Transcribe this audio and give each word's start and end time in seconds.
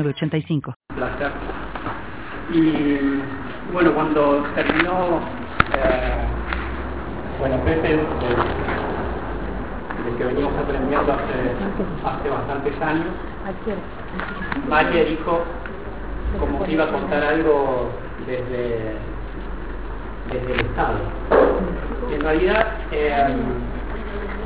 85. 0.00 0.74
Placer. 0.94 1.30
Y 2.52 2.98
bueno, 3.72 3.94
cuando 3.94 4.44
terminó, 4.54 5.20
eh, 5.74 6.24
bueno, 7.38 7.56
Pepe, 7.64 7.88
del 7.88 8.06
que 10.18 10.24
venimos 10.24 10.52
aprendiendo 10.56 11.12
hace, 11.12 11.54
hace 12.04 12.28
bastantes 12.28 12.82
años, 12.82 13.06
María 14.68 15.04
dijo 15.04 15.42
como 16.38 16.64
que 16.64 16.72
iba 16.72 16.84
a 16.84 16.88
contar 16.88 17.22
algo 17.22 17.90
desde, 18.26 18.96
desde 20.32 20.52
el 20.52 20.60
Estado. 20.60 20.98
En 22.12 22.20
realidad, 22.20 22.66
eh, 22.90 23.26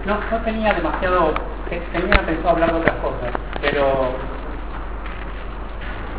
no, 0.06 0.18
no 0.30 0.44
tenía 0.44 0.74
demasiado, 0.74 1.34
tenía 1.68 2.24
pensado 2.24 2.50
hablar 2.50 2.72
de 2.72 2.80
otras 2.80 2.96
cosas, 2.96 3.32
pero 3.60 4.35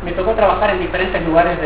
me 0.04 0.12
tocó 0.12 0.32
trabajar 0.32 0.70
en 0.70 0.80
diferentes 0.80 1.24
lugares 1.24 1.58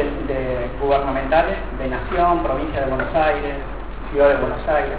gubernamentales, 0.80 1.56
de 1.78 1.88
Nación, 1.88 2.42
Provincia 2.42 2.80
de 2.80 2.86
Buenos 2.86 3.14
Aires, 3.14 3.54
Ciudad 4.10 4.28
de 4.30 4.36
Buenos 4.36 4.68
Aires. 4.68 4.98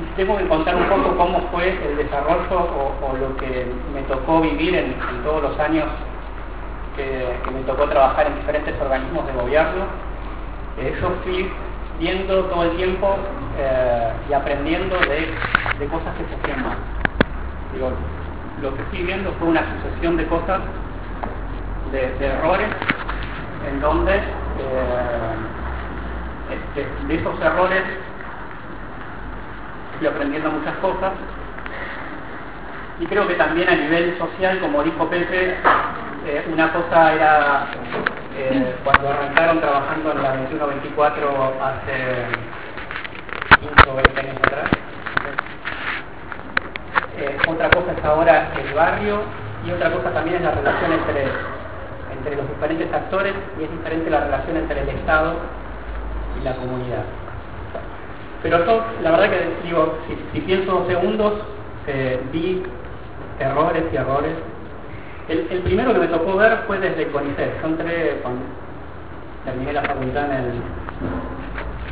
Y 0.00 0.16
tengo 0.16 0.36
que 0.36 0.48
contar 0.48 0.74
un 0.76 0.88
poco 0.88 1.16
cómo 1.16 1.40
fue 1.52 1.68
el 1.68 1.96
desarrollo 1.96 2.68
o, 3.02 3.16
lo 3.16 3.36
que 3.36 3.66
me 3.94 4.02
tocó 4.02 4.40
vivir 4.40 4.74
en, 4.74 4.94
todos 5.22 5.42
los 5.42 5.58
años 5.60 5.86
que, 6.96 7.36
me 7.52 7.60
tocó 7.62 7.84
trabajar 7.88 8.26
en 8.26 8.36
diferentes 8.36 8.74
organismos 8.80 9.26
de 9.26 9.32
gobierno. 9.32 9.84
Eh, 10.78 10.96
yo 11.00 11.10
fui 11.22 11.50
viendo 11.98 12.44
todo 12.44 12.64
el 12.64 12.76
tiempo 12.76 13.16
eh, 13.58 14.12
y 14.28 14.32
aprendiendo 14.32 14.96
de, 14.98 15.86
cosas 15.86 16.14
que 16.16 16.24
se 16.24 16.40
hacían 16.40 16.64
mal. 16.64 16.78
Lo 18.62 18.74
que 18.74 18.82
fui 18.84 19.02
viendo 19.02 19.32
fue 19.38 19.48
una 19.48 19.62
sucesión 19.82 20.16
de 20.16 20.26
cosas 20.26 20.60
de, 21.92 22.26
errores 22.26 22.68
en 23.68 23.80
donde 23.80 24.16
eh, 24.16 24.22
este, 26.50 27.06
de 27.06 27.14
esos 27.14 27.40
errores 27.40 27.82
fui 29.98 30.06
aprendiendo 30.06 30.50
muchas 30.50 30.76
cosas 30.76 31.12
y 33.00 33.06
creo 33.06 33.26
que 33.26 33.34
también 33.34 33.68
a 33.68 33.74
nivel 33.74 34.18
social, 34.18 34.60
como 34.60 34.82
dijo 34.82 35.08
Pepe, 35.08 35.56
eh, 36.26 36.48
una 36.52 36.70
cosa 36.72 37.14
era 37.14 37.66
eh, 38.36 38.76
cuando 38.84 39.08
arrancaron 39.08 39.60
trabajando 39.60 40.12
en 40.12 40.22
la 40.22 40.36
2124 40.36 41.54
hace 41.62 42.26
15 43.58 43.90
o 43.90 43.94
20 43.94 44.20
años 44.20 44.36
atrás. 44.36 44.70
Otra 47.48 47.68
cosa 47.70 47.92
es 47.92 48.04
ahora 48.04 48.48
el 48.56 48.74
barrio 48.74 49.20
y 49.66 49.72
otra 49.72 49.90
cosa 49.90 50.10
también 50.10 50.36
es 50.36 50.42
la 50.42 50.52
relación 50.52 50.92
entre 50.92 51.26
entre 52.20 52.36
los 52.36 52.48
diferentes 52.48 52.92
actores 52.92 53.32
y 53.58 53.64
es 53.64 53.70
diferente 53.70 54.10
la 54.10 54.20
relación 54.20 54.56
entre 54.58 54.82
el 54.82 54.88
Estado 54.90 55.34
y 56.38 56.44
la 56.44 56.54
comunidad. 56.54 57.04
Pero 58.42 58.64
yo, 58.64 58.84
la 59.02 59.10
verdad 59.10 59.30
que 59.30 59.66
digo, 59.66 59.98
si, 60.32 60.40
pienso 60.40 60.72
dos 60.72 60.86
segundos, 60.86 61.32
eh, 61.86 62.20
vi 62.32 62.62
errores 63.38 63.84
y 63.92 63.96
errores. 63.96 64.32
El, 65.28 65.46
el, 65.50 65.60
primero 65.60 65.92
que 65.92 66.00
me 66.00 66.08
tocó 66.08 66.36
ver 66.36 66.58
fue 66.66 66.78
desde 66.78 67.06
CONICET. 67.08 67.62
Yo 67.62 67.68
entré 67.68 68.18
cuando 68.22 68.42
terminé 69.44 69.72
la 69.72 69.82
facultad 69.82 70.24
en 70.26 70.32
el, 70.32 70.52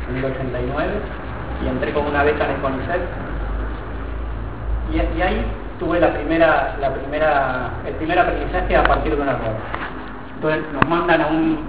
en 0.09 0.17
el 0.17 0.25
89 0.25 0.91
y 1.63 1.67
entré 1.67 1.93
con 1.93 2.05
una 2.05 2.23
beca 2.23 2.45
en 2.45 2.51
el 2.51 2.61
CONICET. 2.61 3.01
Y, 4.91 5.17
y 5.17 5.21
ahí 5.21 5.45
tuve 5.79 5.99
la 5.99 6.13
primera, 6.13 6.75
la 6.81 6.93
primera, 6.93 7.69
el 7.85 7.93
primer 7.95 8.19
aprendizaje 8.19 8.75
a 8.75 8.83
partir 8.83 9.15
de 9.15 9.21
un 9.21 9.29
error. 9.29 9.55
Entonces 10.39 10.63
nos 10.71 10.87
mandan 10.87 11.19
a, 11.19 11.27
un, 11.27 11.59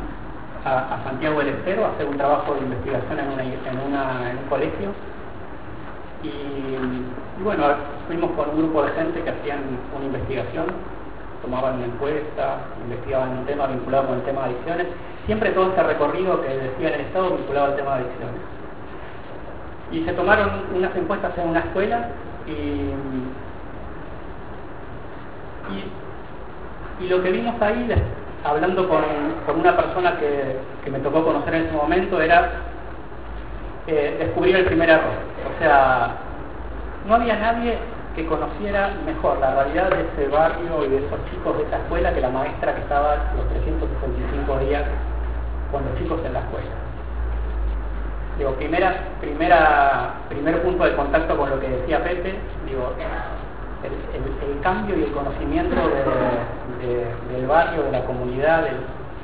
a, 0.64 1.02
Santiago 1.02 1.40
del 1.40 1.48
Estero 1.48 1.86
a 1.86 1.88
hacer 1.88 2.06
un 2.06 2.16
trabajo 2.16 2.54
de 2.54 2.60
investigación 2.60 3.18
en, 3.18 3.26
una, 3.28 4.30
en, 4.30 4.38
un 4.38 4.44
colegio 4.48 4.90
y, 6.22 6.28
y, 6.28 7.42
bueno, 7.42 7.64
fuimos 8.06 8.30
con 8.30 8.50
un 8.50 8.58
grupo 8.58 8.84
de 8.84 8.92
gente 8.92 9.24
que 9.24 9.30
hacían 9.30 9.58
una 9.96 10.04
investigación, 10.04 10.66
tomaban 11.42 11.78
una 11.78 11.86
encuesta, 11.86 12.58
investigaban 12.84 13.38
un 13.38 13.46
tema 13.46 13.66
vinculado 13.66 14.06
con 14.06 14.18
el 14.18 14.22
tema 14.22 14.42
de 14.42 14.46
adicciones, 14.50 14.86
siempre 15.26 15.50
todo 15.50 15.70
este 15.70 15.82
recorrido 15.82 16.40
que 16.40 16.48
decía 16.56 16.94
el 16.94 17.00
Estado 17.00 17.38
vinculado 17.38 17.72
al 17.72 17.76
tema 17.76 17.96
de 17.96 18.04
adicciones. 18.04 18.40
Y 19.90 20.04
se 20.04 20.12
tomaron 20.12 20.48
unas 20.76 20.94
encuestas 20.94 21.36
en 21.38 21.48
una 21.48 21.58
escuela 21.58 22.06
y, 22.46 22.94
y, 25.72 27.04
y 27.04 27.08
lo 27.08 27.20
que 27.20 27.32
vimos 27.32 27.60
ahí 27.60 27.88
hablando 28.44 28.88
con, 28.88 29.02
con 29.46 29.60
una 29.60 29.76
persona 29.76 30.18
que, 30.18 30.56
que, 30.84 30.90
me 30.90 30.98
tocó 31.00 31.24
conocer 31.24 31.54
en 31.54 31.66
ese 31.66 31.72
momento 31.72 32.20
era 32.20 32.50
eh, 33.86 34.16
descubrir 34.18 34.56
el 34.56 34.64
primer 34.64 34.90
error. 34.90 35.14
O 35.54 35.58
sea, 35.58 36.16
no 37.06 37.14
había 37.14 37.36
nadie 37.36 37.78
que 38.14 38.26
conociera 38.26 38.90
mejor 39.06 39.38
la 39.38 39.54
realidad 39.54 39.90
de 39.90 40.02
ese 40.02 40.28
barrio 40.28 40.84
y 40.84 40.88
de 40.88 40.96
esos 41.06 41.18
chicos 41.30 41.56
de 41.58 41.64
esa 41.64 41.76
escuela 41.78 42.12
que 42.12 42.20
la 42.20 42.30
maestra 42.30 42.74
que 42.74 42.80
estaba 42.80 43.16
los 43.36 43.48
365 43.50 44.58
días 44.60 44.84
con 45.70 45.84
los 45.84 45.98
chicos 45.98 46.20
en 46.24 46.32
la 46.32 46.40
escuela. 46.40 46.70
Digo, 48.38 48.52
primera, 48.54 48.94
primera, 49.20 50.14
primer 50.28 50.62
punto 50.62 50.84
de 50.84 50.96
contacto 50.96 51.36
con 51.36 51.50
lo 51.50 51.60
que 51.60 51.68
decía 51.68 52.02
Pepe, 52.02 52.34
digo, 52.66 52.94
el, 53.84 54.60
cambio 54.62 54.96
y 54.96 55.04
el 55.04 55.12
conocimiento 55.12 55.74
de, 55.74 56.86
de, 56.86 57.34
del 57.34 57.46
barrio, 57.46 57.84
de 57.84 57.92
la 57.92 58.04
comunidad, 58.04 58.66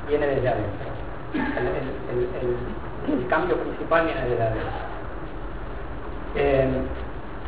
viene 0.07 0.25
desde 0.27 0.49
adentro. 0.49 0.87
El, 1.33 3.27
cambio 3.27 3.57
principal 3.57 4.05
viene 4.05 4.21
desde 4.21 4.43
adentro. 4.43 4.67
Eh, 6.35 6.67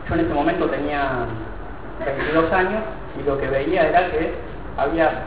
yo 0.08 0.16
en 0.16 0.22
ese 0.22 0.34
momento 0.34 0.70
tenía 0.70 1.25
22 2.06 2.52
años 2.53 2.81
y 3.20 3.24
lo 3.28 3.38
que 3.38 3.47
veía 3.47 3.90
era 3.90 4.09
que 4.12 4.34
había 4.78 5.24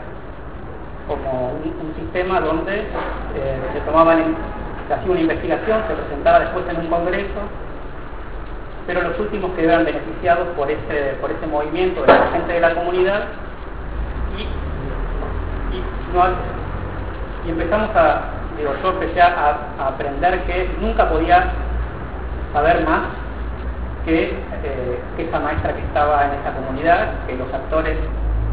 como 1.06 1.50
un, 1.50 1.86
un 1.86 1.94
sistema 1.96 2.40
donde 2.40 2.80
eh, 2.80 3.58
se 3.74 3.80
tomaban, 3.80 4.36
se 4.88 4.94
hacía 4.94 5.10
una 5.10 5.20
investigación, 5.20 5.82
se 5.88 5.94
presentaba 5.94 6.40
después 6.40 6.64
en 6.68 6.76
un 6.78 6.86
congreso 6.86 7.40
pero 8.86 9.02
los 9.02 9.18
últimos 9.18 9.52
que 9.52 9.64
eran 9.64 9.84
beneficiados 9.84 10.48
por 10.56 10.70
ese, 10.70 11.16
por 11.20 11.30
ese 11.30 11.46
movimiento 11.46 12.02
de 12.02 12.08
la 12.08 12.26
gente 12.32 12.52
de 12.52 12.60
la 12.60 12.74
comunidad 12.74 13.24
y, 14.36 14.42
y, 17.46 17.50
empezamos 17.50 17.90
a, 17.96 18.22
digo, 18.56 18.74
yo 18.82 18.90
empecé 18.90 19.20
a, 19.20 19.56
a, 19.78 19.88
aprender 19.88 20.42
que 20.44 20.70
nunca 20.80 21.08
podía 21.08 21.52
saber 22.52 22.84
más 22.84 23.02
que, 24.04 24.30
eh, 24.64 25.00
que 25.16 25.24
esa 25.24 25.38
maestra 25.38 25.74
que 25.74 25.82
estaba 25.82 26.26
en 26.26 26.40
esa 26.40 26.52
comunidad, 26.52 27.08
que 27.26 27.36
los 27.36 27.52
actores, 27.52 27.96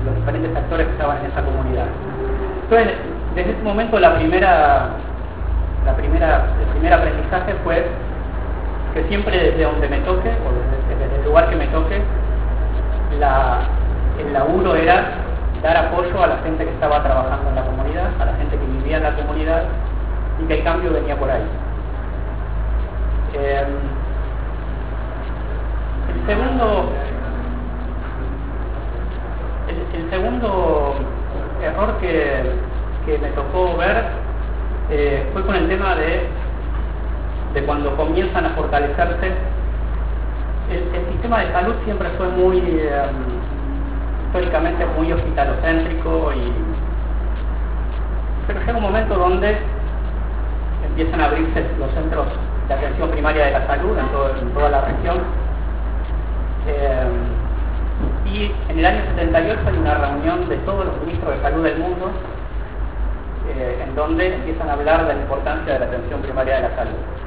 los 0.06 0.16
diferentes 0.16 0.56
actores 0.56 0.88
que 0.88 0.94
estaban 0.94 1.18
en 1.18 1.32
esa 1.32 1.44
comunidad. 1.44 1.86
Entonces, 2.64 2.94
desde 3.36 3.52
ese 3.52 3.64
momento 3.64 4.00
la 4.00 4.16
primera, 4.16 4.90
el 5.88 5.96
primer 6.72 6.94
aprendizaje 6.94 7.56
fue 7.64 7.86
siempre 9.08 9.38
desde 9.38 9.64
donde 9.64 9.88
me 9.88 9.98
toque, 10.00 10.30
o 10.30 10.98
desde, 10.98 11.16
el 11.16 11.26
lugar 11.26 11.50
que 11.50 11.56
me 11.56 11.68
toque, 11.68 12.02
el 13.12 14.34
laburo 14.34 14.76
era 14.76 15.12
dar 15.62 15.78
apoyo 15.78 16.24
a 16.24 16.28
la 16.28 16.38
gente 16.38 16.64
que 16.64 16.72
estaba 16.72 17.04
trabajando 17.04 17.50
en 17.50 17.56
la 17.56 17.64
comunidad, 17.64 18.10
a 18.20 18.26
la 18.26 18.34
gente 18.36 18.58
que 18.58 18.66
vivía 18.66 18.98
en 18.98 19.04
la 19.04 19.16
comunidad, 19.16 19.64
y 20.42 20.48
que 20.48 20.54
el 20.56 20.64
cambio 20.64 20.94
venía 20.94 21.16
por 21.18 21.30
ahí. 21.30 21.44
Eh, 23.34 23.66
el 26.14 26.26
segundo 26.26 26.92
el, 29.68 30.02
el, 30.02 30.10
segundo 30.10 30.96
error 31.62 31.98
que, 32.02 32.42
que 33.06 33.18
me 33.20 33.30
tocó 33.30 33.78
ver 33.78 34.06
eh, 34.90 35.30
fue 35.34 35.46
con 35.46 35.56
el 35.56 35.68
tema 35.68 35.94
de 35.96 36.28
de 37.54 37.64
cuando 37.64 37.96
comienzan 37.96 38.46
a 38.46 38.50
fortalecerse. 38.50 39.32
El, 40.70 41.06
sistema 41.14 41.40
de 41.40 41.52
salud 41.52 41.76
siempre 41.84 42.10
fue 42.18 42.28
muy, 42.30 42.60
eh, 42.60 42.92
históricamente 44.28 44.86
muy 44.98 45.12
hospitalocéntrico 45.12 46.32
y, 46.34 46.54
pero 48.48 48.60
llega 48.60 48.78
un 48.78 48.84
momento 48.84 49.16
donde 49.16 49.58
empiezan 50.88 51.22
a 51.22 51.26
abrirse 51.26 51.66
los 51.80 51.92
centros 51.92 52.28
de 52.68 52.74
atención 52.74 53.10
primaria 53.10 53.46
de 53.46 53.52
la 53.52 53.68
salud 53.68 53.98
en, 53.98 54.50
toda 54.54 54.70
la 54.70 54.82
región. 54.82 55.18
Eh, 56.68 57.08
y 58.32 58.52
en 58.70 58.80
el 58.80 58.86
año 58.86 59.02
78 59.16 59.60
hay 59.66 59.78
una 59.78 59.96
reunión 59.96 60.48
de 60.48 60.58
todos 60.58 60.86
los 60.86 61.02
ministros 61.02 61.36
de 61.36 61.42
salud 61.42 61.64
del 61.64 61.80
mundo 61.80 62.12
eh, 63.50 63.84
en 63.84 63.96
donde 63.96 64.36
empiezan 64.36 64.70
a 64.70 64.74
hablar 64.74 65.08
de 65.08 65.16
la 65.16 65.22
importancia 65.22 65.74
de 65.74 65.80
la 65.80 65.86
atención 65.88 66.22
primaria 66.22 66.58
de 66.58 66.62
la 66.62 66.76
salud. 66.76 67.19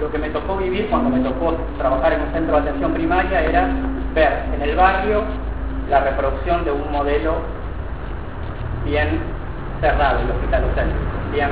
Lo 0.00 0.10
que 0.10 0.18
me 0.18 0.30
tocó 0.30 0.56
vivir 0.56 0.88
cuando 0.88 1.10
me 1.10 1.20
tocó 1.20 1.56
trabajar 1.76 2.14
en 2.14 2.22
un 2.22 2.32
centro 2.32 2.54
de 2.56 2.62
atención 2.62 2.94
primaria 2.94 3.44
era 3.44 3.68
ver 4.14 4.44
en 4.54 4.62
el 4.62 4.74
barrio 4.74 5.22
la 5.90 6.00
reproducción 6.00 6.64
de 6.64 6.72
un 6.72 6.90
modelo 6.90 7.34
bien 8.84 9.20
cerrado, 9.80 10.20
el 10.20 10.30
hospital 10.30 10.64
bien 11.32 11.50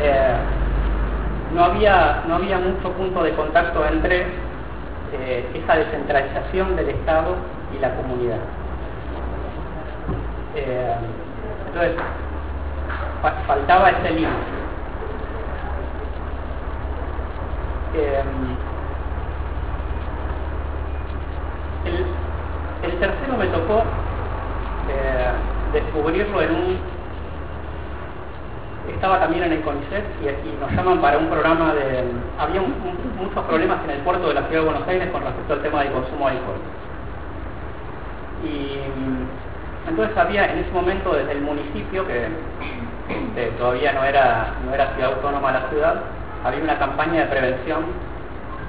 eh, 0.00 0.34
no 1.54 1.64
había 1.64 2.58
mucho 2.58 2.92
punto 2.92 3.22
de 3.22 3.32
contacto 3.34 3.86
entre 3.86 4.26
eh, 5.12 5.44
esa 5.54 5.76
descentralización 5.76 6.76
del 6.76 6.90
Estado 6.90 7.36
y 7.76 7.80
la 7.80 7.94
comunidad. 7.96 8.38
Eh, 10.54 10.94
entonces, 11.66 11.96
faltaba 13.46 13.90
ese 13.90 14.10
límite. 14.10 14.59
El, 22.82 22.94
tercero 23.00 23.36
me 23.38 23.46
tocó 23.46 23.82
descubrirlo 25.72 26.42
en 26.42 26.50
un 26.50 26.78
estaba 28.88 29.20
también 29.20 29.44
en 29.44 29.52
el 29.52 29.60
CONICET 29.62 30.04
y, 30.20 30.60
nos 30.60 30.70
llaman 30.72 31.00
para 31.00 31.18
un 31.18 31.28
programa 31.28 31.74
de... 31.74 32.04
Había 32.38 32.60
muchos 32.60 33.44
problemas 33.44 33.78
en 33.84 33.90
el 33.90 33.98
puerto 34.00 34.28
de 34.28 34.34
la 34.34 34.42
Ciudad 34.42 34.62
de 34.62 34.68
Buenos 34.68 34.88
Aires 34.88 35.08
con 35.10 35.22
respecto 35.22 35.54
al 35.54 35.62
tema 35.62 35.82
del 35.82 35.92
consumo 35.92 36.26
de 36.26 36.36
alcohol. 36.36 36.60
Y 38.44 39.88
entonces 39.88 40.16
había 40.16 40.52
en 40.52 40.58
ese 40.58 40.70
momento 40.72 41.14
desde 41.14 41.32
el 41.32 41.40
municipio, 41.40 42.06
que, 42.06 42.28
todavía 43.58 43.92
no 43.92 44.04
era, 44.04 44.54
no 44.64 44.74
era 44.74 44.94
ciudad 44.94 45.12
autónoma 45.14 45.52
la 45.52 45.68
ciudad, 45.68 46.02
había 46.44 46.62
una 46.62 46.78
campaña 46.78 47.20
de 47.22 47.26
prevención 47.26 47.84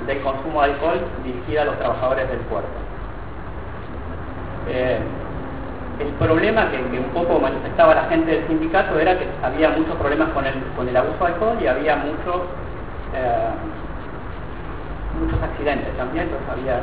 del 0.07 0.21
consumo 0.21 0.62
de 0.62 0.71
alcohol 0.71 1.00
dirigida 1.23 1.62
a 1.62 1.65
los 1.65 1.77
trabajadores 1.77 2.27
del 2.29 2.39
puerto. 2.39 2.69
Eh, 4.68 5.00
el 6.00 6.07
problema 6.13 6.71
que, 6.71 6.77
un 6.77 7.09
poco 7.13 7.39
manifestaba 7.39 7.94
la 7.94 8.06
gente 8.06 8.31
del 8.31 8.47
sindicato 8.47 9.00
era 9.00 9.18
que 9.18 9.27
había 9.44 9.69
muchos 9.69 9.95
problemas 9.97 10.29
con 10.29 10.45
el, 10.45 10.56
con 10.75 10.88
el 10.88 10.97
abuso 10.97 11.19
de 11.19 11.25
alcohol 11.33 11.57
y 11.62 11.68
había 11.68 11.95
muchos 11.97 12.41
eh, 13.13 13.50
muchos 15.19 15.41
accidentes 15.41 15.95
también, 15.97 16.25
entonces 16.25 16.50
había, 16.50 16.79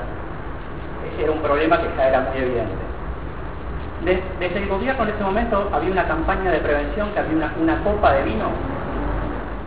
era 1.20 1.32
un 1.32 1.40
problema 1.40 1.80
que 1.80 1.88
ya 1.96 2.08
era 2.08 2.20
muy 2.20 2.38
evidente. 2.38 2.88
Desde, 4.04 4.58
el 4.58 4.68
gobierno 4.68 5.02
en 5.02 5.08
ese 5.10 5.24
momento 5.24 5.68
había 5.72 5.90
una 5.90 6.06
campaña 6.06 6.50
de 6.50 6.58
prevención 6.58 7.10
que 7.12 7.18
había 7.18 7.50
una, 7.60 7.82
copa 7.82 8.12
de 8.12 8.22
vino 8.24 8.46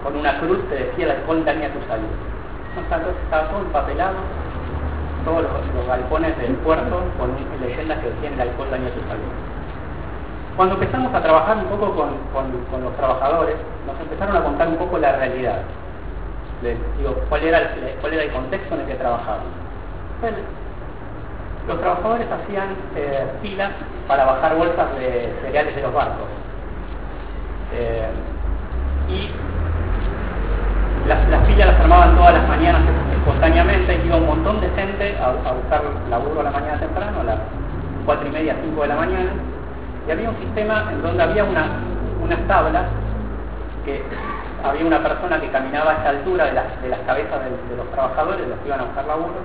con 0.03 0.15
una 0.15 0.39
cruz 0.39 0.59
que 0.69 0.75
decía 0.75 1.05
el 1.05 1.11
alcohol 1.11 1.45
daña 1.45 1.69
tu 1.69 1.79
salud. 1.87 2.11
Entonces 2.77 3.15
estaba 3.23 3.49
todo 3.49 3.61
empapelado 3.61 4.15
todos 5.25 5.43
los, 5.43 5.87
galpones 5.87 6.37
del 6.37 6.55
puerto 6.57 7.03
con 7.17 7.31
leyendas 7.61 7.99
que 7.99 8.09
decían 8.09 8.33
el 8.33 8.41
alcohol 8.41 8.69
daña 8.71 8.89
tu 8.89 9.01
salud. 9.01 9.31
Cuando 10.55 10.75
empezamos 10.75 11.13
a 11.13 11.21
trabajar 11.21 11.57
un 11.57 11.65
poco 11.65 11.95
con, 11.95 12.83
los 12.83 12.97
trabajadores, 12.97 13.55
nos 13.87 13.99
empezaron 13.99 14.35
a 14.35 14.43
contar 14.43 14.67
un 14.67 14.77
poco 14.77 14.97
la 14.97 15.13
realidad. 15.13 15.61
digo, 16.61 17.15
cuál 17.29 17.43
era, 17.43 17.59
el, 17.59 18.31
contexto 18.31 18.75
en 18.75 18.81
el 18.81 18.87
que 18.87 18.95
trabajaban. 18.95 19.45
los 21.67 21.79
trabajadores 21.79 22.27
hacían 22.31 22.75
eh, 22.95 23.25
filas 23.41 23.71
para 24.07 24.25
bajar 24.25 24.55
bolsas 24.55 24.95
de 24.97 25.33
cereales 25.41 25.75
de 25.75 25.81
los 25.81 25.93
barcos. 25.93 26.27
Eh, 27.73 28.09
y 29.07 29.29
las, 31.07 31.27
las 31.29 31.47
filas 31.47 31.67
las 31.67 31.79
armaban 31.79 32.15
todas 32.15 32.33
las 32.33 32.47
mañanas 32.47 32.81
espontáneamente, 33.11 34.01
iba 34.05 34.17
un 34.17 34.27
montón 34.27 34.61
de 34.61 34.69
gente 34.69 35.17
a, 35.19 35.51
buscar 35.51 35.81
laburo 36.09 36.41
a 36.41 36.43
la 36.43 36.51
mañana 36.51 36.79
temprano, 36.79 37.21
a 37.21 37.23
las 37.23 37.37
4 38.05 38.27
y 38.27 38.31
media, 38.31 38.55
5 38.63 38.81
de 38.81 38.87
la 38.87 38.95
mañana, 38.95 39.31
y 40.07 40.11
había 40.11 40.29
un 40.29 40.37
sistema 40.37 40.89
en 40.91 41.01
donde 41.01 41.23
había 41.23 41.43
una, 41.43 41.65
unas 42.23 42.39
tablas 42.47 42.85
que 43.85 44.03
había 44.63 44.85
una 44.85 45.01
persona 45.01 45.39
que 45.39 45.49
caminaba 45.49 45.91
a 45.91 45.93
esa 45.95 46.09
altura 46.09 46.45
de, 46.45 46.51
de 46.51 46.89
las 46.89 46.99
cabezas 47.05 47.39
de, 47.43 47.77
los 47.77 47.89
trabajadores, 47.91 48.47
los 48.47 48.59
que 48.59 48.67
iban 48.67 48.79
a 48.79 48.83
buscar 48.83 49.05
laburo, 49.05 49.41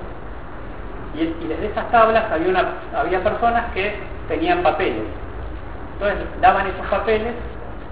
y, 1.14 1.20
y, 1.20 1.46
desde 1.48 1.66
esas 1.66 1.90
tablas 1.90 2.24
había, 2.30 2.48
una, 2.48 2.64
había 2.94 3.22
personas 3.22 3.64
que 3.72 3.94
tenían 4.28 4.62
papeles. 4.62 5.04
Entonces 5.94 6.26
daban 6.42 6.66
esos 6.66 6.86
papeles 6.88 7.32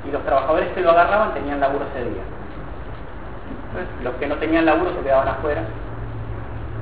y 0.06 0.10
los 0.10 0.22
trabajadores 0.25 0.69
que 0.75 0.82
lo 0.82 0.90
agarraban 0.90 1.32
tenían 1.32 1.60
laburo 1.60 1.87
ese 1.94 2.05
día 2.05 2.22
los 4.03 4.15
que 4.15 4.26
no 4.26 4.37
tenían 4.37 4.67
laburo 4.67 4.93
se 4.94 5.00
quedaban 5.00 5.29
afuera. 5.29 5.62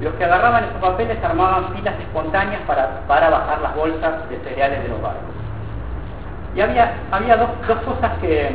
Los 0.01 0.15
que 0.15 0.25
agarraban 0.25 0.65
esos 0.65 0.81
papeles 0.81 1.23
armaban 1.23 1.75
filas 1.75 1.95
espontáneas 2.01 2.63
para, 2.63 3.01
para 3.07 3.31
bajar 3.31 3.61
las 3.61 3.75
bolsas 3.77 4.29
de 4.29 4.39
cereales 4.41 4.83
de 4.83 4.89
los 4.89 5.01
barcos. 5.01 5.35
Y 6.55 6.61
había, 6.61 6.95
había 7.11 7.37
dos, 7.37 7.51
dos 7.67 7.79
cosas 7.81 8.19
que, 8.21 8.49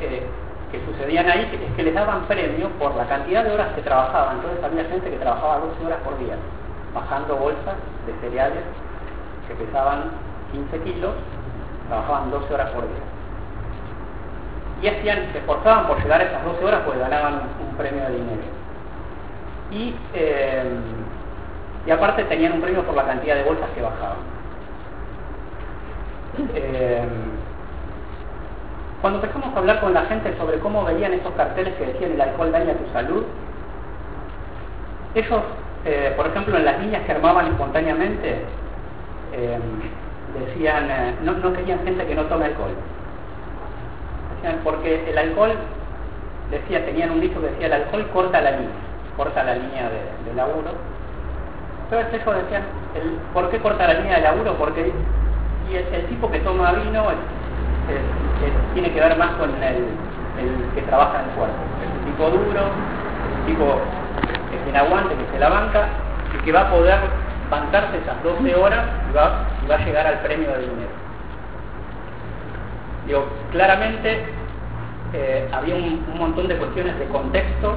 eh, 0.00 0.26
que 0.72 0.84
sucedían 0.86 1.28
ahí, 1.28 1.46
que 1.46 1.66
es 1.66 1.72
que 1.74 1.82
les 1.82 1.94
daban 1.94 2.22
premio 2.22 2.68
por 2.78 2.94
la 2.96 3.06
cantidad 3.06 3.44
de 3.44 3.52
horas 3.52 3.68
que 3.74 3.82
trabajaban. 3.82 4.36
Entonces 4.36 4.64
había 4.64 4.84
gente 4.84 5.10
que 5.10 5.18
trabajaba 5.18 5.58
12 5.58 5.86
horas 5.86 5.98
por 6.04 6.18
día, 6.18 6.36
bajando 6.94 7.36
bolsas 7.36 7.76
de 8.06 8.14
cereales 8.22 8.64
que 9.46 9.54
pesaban 9.54 10.10
15 10.52 10.78
kilos, 10.80 11.12
trabajaban 11.88 12.30
12 12.30 12.54
horas 12.54 12.70
por 12.70 12.82
día 12.82 13.13
y 14.84 14.88
hacían, 14.88 15.32
se 15.32 15.38
esforzaban 15.38 15.86
por 15.86 16.02
llegar 16.02 16.20
a 16.20 16.24
esas 16.24 16.44
12 16.44 16.62
horas 16.62 16.82
pues 16.84 16.98
ganaban 16.98 17.40
un 17.58 17.74
premio 17.78 18.02
de 18.02 18.10
dinero. 18.10 18.42
Y, 19.70 19.94
eh, 20.12 20.62
y 21.86 21.90
aparte 21.90 22.24
tenían 22.24 22.52
un 22.52 22.60
premio 22.60 22.82
por 22.82 22.94
la 22.94 23.06
cantidad 23.06 23.34
de 23.34 23.44
bolsas 23.44 23.70
que 23.74 23.80
bajaban. 23.80 24.18
Eh, 26.54 27.02
cuando 29.00 29.20
empezamos 29.20 29.54
a 29.54 29.58
hablar 29.58 29.80
con 29.80 29.94
la 29.94 30.02
gente 30.02 30.36
sobre 30.36 30.58
cómo 30.58 30.84
veían 30.84 31.14
esos 31.14 31.32
carteles 31.32 31.72
que 31.76 31.86
decían 31.86 32.12
el 32.12 32.20
alcohol 32.20 32.52
daña 32.52 32.74
tu 32.74 32.92
salud, 32.92 33.24
ellos, 35.14 35.42
eh, 35.86 36.12
por 36.14 36.26
ejemplo, 36.26 36.58
en 36.58 36.64
las 36.66 36.78
líneas 36.80 37.04
que 37.04 37.12
armaban 37.12 37.46
espontáneamente, 37.46 38.40
decían, 40.38 40.88
no, 41.22 41.32
no 41.32 41.52
querían 41.54 41.82
gente 41.84 42.06
que 42.06 42.14
no 42.14 42.24
tome 42.24 42.44
alcohol 42.44 42.74
porque 44.62 45.10
el 45.10 45.16
alcohol, 45.16 45.52
decía, 46.50 46.84
tenían 46.84 47.10
un 47.10 47.20
dicho 47.20 47.40
que 47.40 47.48
decía, 47.48 47.66
el 47.66 47.72
alcohol 47.72 48.08
corta 48.12 48.40
la 48.40 48.50
línea, 48.52 48.68
corta 49.16 49.42
la 49.42 49.54
línea 49.54 49.88
de, 49.88 50.34
laburo. 50.34 50.72
Entonces 51.84 52.20
ellos 52.20 52.36
decían, 52.42 52.62
el, 52.94 53.18
¿por 53.32 53.50
qué 53.50 53.58
corta 53.58 53.86
la 53.86 53.94
línea 53.94 54.16
de 54.16 54.22
laburo? 54.22 54.54
Porque 54.54 54.92
y 55.70 55.76
el, 55.76 56.06
tipo 56.06 56.30
que 56.30 56.40
toma 56.40 56.72
vino 56.72 57.04
tiene 58.74 58.90
que 58.92 59.00
ver 59.00 59.16
más 59.16 59.30
con 59.36 59.50
el, 59.62 59.86
que 60.74 60.82
trabaja 60.82 61.20
en 61.20 61.30
el 61.30 61.36
cuerpo. 61.36 61.54
Es 61.82 62.00
un 62.00 62.12
tipo 62.12 62.30
duro, 62.30 62.60
un 63.40 63.46
tipo 63.46 63.80
que 64.50 64.58
tiene 64.64 64.78
aguante, 64.78 65.14
que 65.14 65.32
se 65.32 65.38
la 65.38 65.48
banca 65.48 65.88
y 66.34 66.44
que 66.44 66.52
va 66.52 66.62
a 66.62 66.70
poder 66.70 66.98
bancarse 67.50 67.98
esas 67.98 68.22
12 68.22 68.54
horas 68.56 68.84
y 69.10 69.14
va, 69.14 69.46
y 69.64 69.68
va 69.68 69.76
a 69.76 69.84
llegar 69.84 70.06
al 70.06 70.18
premio 70.20 70.50
de 70.50 70.60
dinero. 70.60 71.03
Digo, 73.06 73.26
claramente 73.52 74.24
eh, 75.12 75.48
había 75.52 75.74
un, 75.74 76.02
montón 76.18 76.48
de 76.48 76.56
cuestiones 76.56 76.98
de 76.98 77.06
contexto 77.06 77.76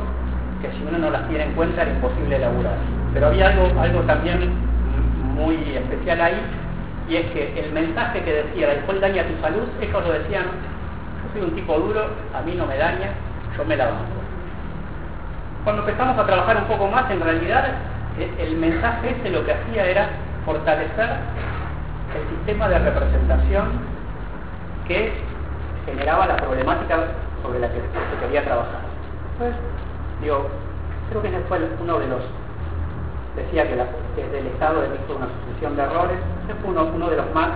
que 0.62 0.72
si 0.72 0.84
uno 0.88 0.98
no 0.98 1.10
las 1.10 1.28
tiene 1.28 1.46
en 1.46 1.54
cuenta 1.54 1.82
era 1.82 1.92
imposible 1.92 2.36
elaborar. 2.36 2.78
Pero 3.14 3.28
había 3.28 3.50
algo, 3.50 3.80
algo 3.80 4.02
también 4.02 4.54
muy 5.36 5.56
especial 5.76 6.22
ahí, 6.22 6.42
y 7.10 7.16
es 7.16 7.26
que 7.32 7.60
el 7.60 7.72
mensaje 7.74 8.24
que 8.24 8.34
decía, 8.34 8.72
el 8.72 8.80
alcohol 8.80 9.00
daña 9.00 9.24
tu 9.24 9.42
salud, 9.42 9.68
ellos 9.82 10.04
lo 10.04 10.14
decían, 10.14 10.44
yo 10.44 11.34
soy 11.34 11.50
un 11.50 11.56
tipo 11.56 11.78
duro, 11.78 12.08
a 12.34 12.42
mí 12.42 12.56
no 12.56 12.66
me 12.66 12.78
daña, 12.78 13.12
yo 13.56 13.66
me 13.66 13.76
la 13.76 13.86
banco. 13.86 14.18
Cuando 15.64 15.84
empezamos 15.84 16.18
a 16.18 16.26
trabajar 16.26 16.58
un 16.58 16.66
poco 16.66 16.88
más, 16.88 17.10
en 17.12 17.22
realidad 17.22 17.66
eh, 18.18 18.32
el 18.40 18.58
mensaje 18.58 19.16
ese 19.20 19.30
lo 19.30 19.46
que 19.46 19.54
hacía 19.54 19.86
era 19.86 20.10
fortalecer 20.46 21.10
el 22.16 22.38
sistema 22.38 22.68
de 22.70 22.80
representación 22.80 23.97
que 24.88 25.12
generaba 25.86 26.28
la 26.28 26.38
problemática 26.38 26.98
sobre 27.42 27.60
la 27.60 27.70
que 27.70 27.76
se 27.76 28.26
quería 28.26 28.44
trabajar. 28.44 28.82
Pues, 29.38 29.54
digo, 30.22 30.48
creo 31.10 31.22
que 31.22 31.28
ese 31.30 31.40
fue 31.48 31.60
uno 31.82 32.00
de 32.00 32.08
los, 32.08 32.22
decía 33.36 33.68
que, 33.68 33.76
la, 33.76 33.86
desde 34.16 34.40
el 34.40 34.48
Estado 34.48 34.82
visto 34.82 35.16
una 35.16 35.28
sucesión 35.28 35.76
de 35.76 35.84
errores, 35.84 36.18
ese 36.46 36.56
fue 36.60 36.72
uno, 36.72 37.10
de 37.10 37.18
los 37.18 37.34
más 37.34 37.50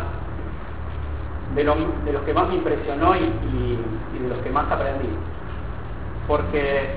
de, 1.55 1.63
los 1.63 2.23
que 2.23 2.33
más 2.33 2.47
me 2.47 2.55
impresionó 2.55 3.15
y, 3.15 3.79
de 4.19 4.29
los 4.29 4.37
que 4.39 4.49
más 4.49 4.71
aprendí. 4.71 5.09
Porque 6.27 6.89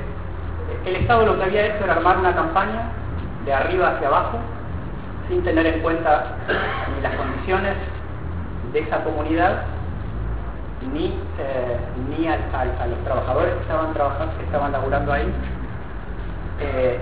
el 0.85 0.97
Estado 0.97 1.27
lo 1.27 1.39
que 1.39 1.45
había 1.45 1.67
hecho 1.67 1.85
era 1.85 1.95
armar 1.95 2.19
una 2.19 2.35
campaña 2.35 2.91
de 3.45 3.53
arriba 3.53 3.89
hacia 3.89 4.09
abajo, 4.09 4.39
sin 5.29 5.43
tener 5.43 5.67
en 5.67 5.81
cuenta 5.81 6.37
ni 6.95 7.03
las 7.03 7.15
condiciones 7.17 7.75
de 8.73 8.81
esa 8.81 9.03
comunidad, 9.03 9.74
ni, 10.93 11.07
eh, 11.39 11.79
ni 12.09 12.27
a, 12.29 12.37
los 12.87 13.05
trabajadores 13.05 13.55
que 13.55 13.63
estaban 13.63 13.95
trabajando, 13.95 14.37
que 14.37 14.45
estaban 14.45 14.73
laburando 14.73 15.13
ahí. 15.13 15.33
Eh, 16.61 16.99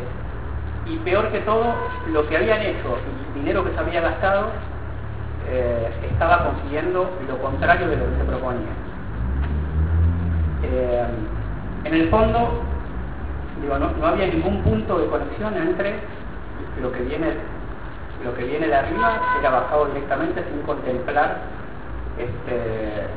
y 0.87 0.97
peor 0.99 1.29
que 1.31 1.41
todo, 1.41 1.75
lo 2.09 2.27
que 2.29 2.37
habían 2.37 2.61
hecho 2.61 2.89
y 2.89 3.29
el 3.29 3.45
dinero 3.45 3.65
que 3.65 3.73
se 3.73 3.79
había 3.79 4.01
gastado 4.01 4.47
eh, 5.49 5.89
estaba 6.11 6.45
consiguiendo 6.45 7.09
lo 7.29 7.39
contrario 7.39 7.89
de 7.89 7.97
lo 7.97 8.05
que 8.05 8.17
se 8.17 8.25
proponía. 8.25 8.73
En 11.85 11.95
el 11.95 12.09
fondo, 12.09 12.62
digo, 13.61 13.79
no, 13.79 14.07
había 14.07 14.27
ningún 14.27 14.62
punto 14.62 14.99
de 14.99 15.07
conexión 15.09 15.55
entre 15.57 15.97
lo 16.81 16.91
que 16.93 17.01
viene 17.03 17.35
lo 18.25 18.35
que 18.37 18.45
viene 18.45 18.69
de 18.69 18.75
arriba 18.75 19.21
era 19.41 19.51
bajado 19.51 19.87
directamente 19.87 20.45
sin 20.45 20.62
contemplar 20.62 21.39
este, 22.17 23.09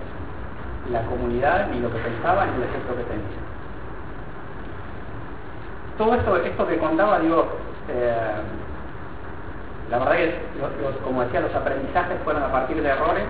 la 0.92 1.02
comunidad 1.04 1.68
ni 1.72 1.80
lo 1.80 1.92
que 1.92 2.00
pensaba 2.00 2.46
ni 2.46 2.58
el 2.58 2.70
efecto 2.70 2.96
que 2.96 3.04
tenía. 3.04 3.46
Todo 5.98 6.16
esto, 6.16 6.38
esto 6.38 6.68
que 6.68 6.78
contaba, 6.78 7.20
digo, 7.20 7.48
eh, 7.90 8.36
la 9.90 10.00
verdad 10.00 10.16
que, 10.16 10.36
como 11.04 11.24
decía, 11.24 11.42
los 11.42 11.56
aprendizajes 11.56 12.18
fueron 12.24 12.44
a 12.44 12.52
partir 12.52 12.82
de 12.82 12.90
errores, 12.90 13.24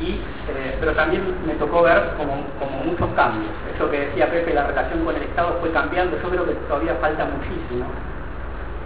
y, 0.00 0.20
eh, 0.48 0.76
pero 0.80 0.92
también 0.92 1.22
me 1.46 1.54
tocó 1.54 1.82
ver 1.82 2.14
como, 2.16 2.36
muchos 2.84 3.08
cambios. 3.14 3.52
Eso 3.74 3.90
que 3.90 4.00
decía 4.00 4.30
Pepe, 4.30 4.52
la 4.52 4.66
relación 4.66 5.04
con 5.04 5.14
el 5.14 5.22
Estado 5.22 5.56
fue 5.60 5.70
cambiando, 5.70 6.20
yo 6.20 6.28
creo 6.28 6.44
que 6.44 6.54
todavía 6.68 6.96
falta 7.00 7.24
muchísimo, 7.24 7.86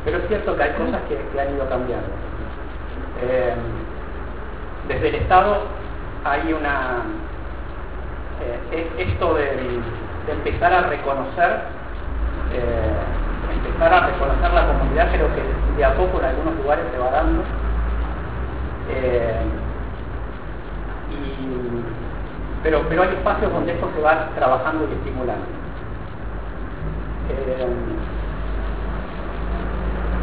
pero 0.04 0.18
es 0.18 0.28
cierto 0.28 0.56
que 0.56 0.62
hay 0.62 0.72
cosas 0.72 1.00
que, 1.08 1.40
han 1.40 1.54
ido 1.54 1.68
cambiando. 1.68 2.08
Eh, 3.22 3.54
desde 4.86 5.08
el 5.08 5.14
Estado 5.16 5.62
hay 6.24 6.52
una... 6.52 7.02
Eh, 8.40 8.90
esto 8.98 9.34
de, 9.34 9.80
empezar 10.30 10.72
a 10.72 10.82
reconocer 10.82 11.78
empezar 13.58 13.92
a 13.92 14.06
reconocer 14.06 14.52
la 14.52 14.66
comunidad, 14.66 15.08
creo 15.12 15.28
que 15.34 15.42
de 15.76 15.84
a 15.84 15.94
poco 15.94 16.18
en 16.18 16.24
algunos 16.26 16.56
lugares 16.56 16.84
se 16.92 16.98
va 16.98 17.10
dando. 17.10 17.42
Eh, 18.90 19.40
pero, 22.62 22.82
pero 22.88 23.02
hay 23.02 23.08
espacios 23.10 23.52
donde 23.52 23.72
esto 23.72 23.88
se 23.94 24.02
va 24.02 24.28
trabajando 24.34 24.88
y 24.90 24.94
estimulando. 24.94 25.46
Eh, 27.30 27.66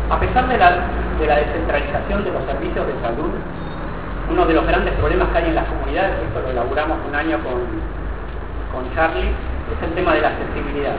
a 0.10 0.20
pesar 0.20 0.48
de 0.48 0.58
la, 0.58 0.72
de 1.20 1.28
la 1.28 1.36
descentralización 1.38 2.24
de 2.24 2.32
los 2.32 2.44
servicios 2.46 2.86
de 2.88 2.94
salud, 3.02 3.32
uno 4.30 4.46
de 4.46 4.54
los 4.54 4.68
grandes 4.68 4.94
problemas 4.96 5.30
que 5.30 5.38
hay 5.38 5.50
en 5.50 5.56
las 5.56 5.66
comunidades, 5.66 6.16
esto 6.28 6.42
lo 6.42 6.50
elaboramos 6.50 6.98
un 7.08 7.16
año 7.16 7.40
con, 7.44 8.05
con 8.76 8.94
Charlie, 8.94 9.32
es 9.72 9.82
el 9.82 9.96
tema 9.96 10.14
de 10.14 10.22
la 10.22 10.28
accesibilidad. 10.28 10.96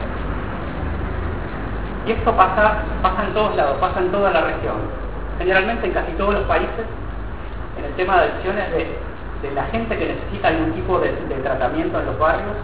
Y 2.06 2.12
esto 2.12 2.33
pasa, 2.35 2.78
pasa 3.02 3.25
en 3.25 3.35
todos 3.35 3.54
lados, 3.54 3.76
pasa 3.78 4.00
en 4.00 4.11
toda 4.11 4.30
la 4.30 4.40
región. 4.40 4.76
Generalmente 5.38 5.87
en 5.87 5.92
casi 5.92 6.12
todos 6.12 6.35
los 6.35 6.45
países, 6.45 6.87
en 7.78 7.85
el 7.85 7.92
tema 7.92 8.16
de 8.16 8.30
adicciones 8.30 8.71
de, 8.73 9.06
la 9.54 9.64
gente 9.66 9.97
que 9.97 10.09
necesita 10.09 10.49
algún 10.49 10.73
tipo 10.73 10.99
de, 10.99 11.12
tratamiento 11.42 12.00
en 12.00 12.06
los 12.06 12.18
barrios, 12.18 12.56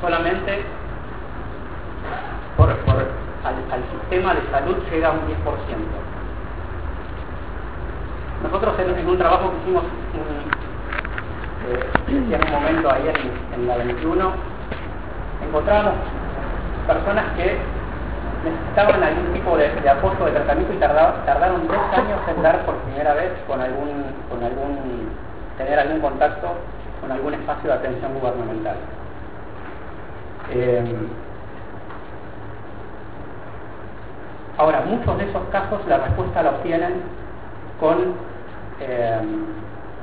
solamente 0.00 0.62
por, 2.56 2.70
al, 2.70 3.82
sistema 3.98 4.34
de 4.34 4.42
salud 4.52 4.76
llega 4.90 5.10
un 5.10 5.20
10%. 5.20 5.24
Nosotros 8.44 8.74
en, 8.78 9.08
un 9.08 9.18
trabajo 9.18 9.50
que 9.50 9.56
hicimos 9.62 9.82
eh, 11.68 11.90
en 12.08 12.46
un 12.46 12.52
momento 12.52 12.90
ahí 12.90 13.12
en, 13.54 13.66
la 13.66 13.76
21, 13.76 14.32
encontramos 15.46 15.94
personas 16.86 17.24
que 17.36 17.56
necesitaban 18.44 19.02
algún 19.02 19.32
tipo 19.34 19.56
de, 19.56 19.66
apoyo 19.88 20.24
de 20.24 20.32
tratamiento 20.32 20.72
y 20.72 20.78
tardaron 20.78 21.68
dos 21.68 21.76
años 21.92 22.20
en 22.28 22.42
dar 22.42 22.64
por 22.64 22.76
primera 22.76 23.14
vez 23.14 23.32
con 23.46 23.60
algún, 23.60 24.04
con 24.30 24.42
algún, 24.42 25.10
tener 25.58 25.78
algún 25.78 26.00
contacto 26.00 26.54
con 27.00 27.12
algún 27.12 27.34
espacio 27.34 27.70
de 27.70 27.76
atención 27.76 28.14
gubernamental. 28.14 28.76
Eh, 30.52 30.94
ahora, 34.56 34.82
muchos 34.86 35.18
de 35.18 35.28
esos 35.28 35.42
casos 35.50 35.80
la 35.86 35.98
respuesta 35.98 36.42
la 36.42 36.50
obtienen 36.50 37.02
con, 37.78 38.14
eh, 38.80 39.20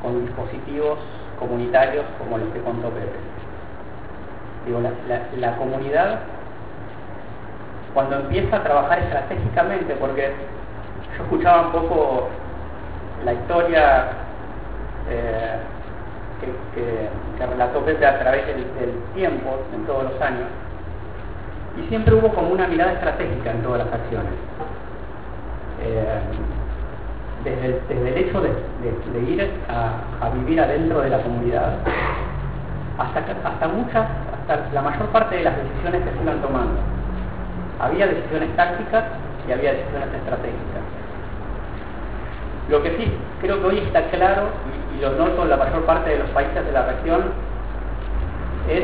con 0.01 0.25
dispositivos 0.25 0.99
comunitarios 1.39 2.05
como 2.17 2.37
los 2.37 2.49
que 2.49 2.61
contó 2.61 2.89
Pepe. 2.89 3.17
Digo, 4.65 4.81
la 5.37 5.55
comunidad 5.57 6.19
cuando 7.97 8.17
empieza 8.17 8.57
a 8.57 8.63
trabajar 8.63 8.99
estratégicamente, 8.99 9.95
porque 9.95 10.31
yo 11.17 11.23
escuchaba 11.23 11.63
un 11.63 11.71
poco 11.71 12.27
la 13.25 13.33
historia 13.33 14.05
eh, 15.09 15.55
que, 16.75 17.09
relató 17.43 17.79
Pepe 17.79 18.05
a 18.05 18.19
través 18.19 18.45
del, 18.45 18.65
tiempo, 19.15 19.61
en 19.73 19.83
todos 19.87 20.11
los 20.11 20.21
años, 20.21 20.45
y 21.75 21.89
siempre 21.89 22.13
hubo 22.13 22.29
como 22.35 22.49
una 22.49 22.67
mirada 22.67 22.93
estratégica 22.93 23.49
en 23.49 23.63
todas 23.63 23.83
las 23.83 23.91
acciones. 23.91 24.33
Eh, 25.81 26.19
desde, 27.49 28.09
el 28.09 28.17
hecho 28.17 28.41
de, 28.41 28.49
ir 29.21 29.49
a, 29.69 30.29
vivir 30.29 30.61
adentro 30.61 31.01
de 31.01 31.09
la 31.09 31.21
comunidad, 31.21 31.77
hasta, 32.97 33.19
hasta 33.47 33.67
muchas, 33.67 34.07
hasta 34.33 34.73
la 34.73 34.81
mayor 34.81 35.07
parte 35.07 35.37
de 35.37 35.43
las 35.43 35.55
decisiones 35.57 36.03
que 36.03 36.17
se 36.17 36.23
iban 36.23 36.41
tomando 36.41 36.97
había 37.79 38.07
decisiones 38.07 38.55
tácticas 38.55 39.03
y 39.47 39.51
había 39.51 39.73
decisiones 39.73 40.13
estratégicas. 40.13 40.83
Lo 42.69 42.83
que 42.83 42.97
sí 42.97 43.11
creo 43.41 43.61
que 43.61 43.67
hoy 43.67 43.77
está 43.79 44.09
claro, 44.09 44.49
y, 44.95 45.01
lo 45.01 45.11
noto 45.11 45.43
en 45.43 45.49
la 45.49 45.57
mayor 45.57 45.85
parte 45.85 46.09
de 46.09 46.19
los 46.19 46.29
países 46.31 46.65
de 46.65 46.71
la 46.71 46.87
región, 46.87 47.25
es 48.67 48.83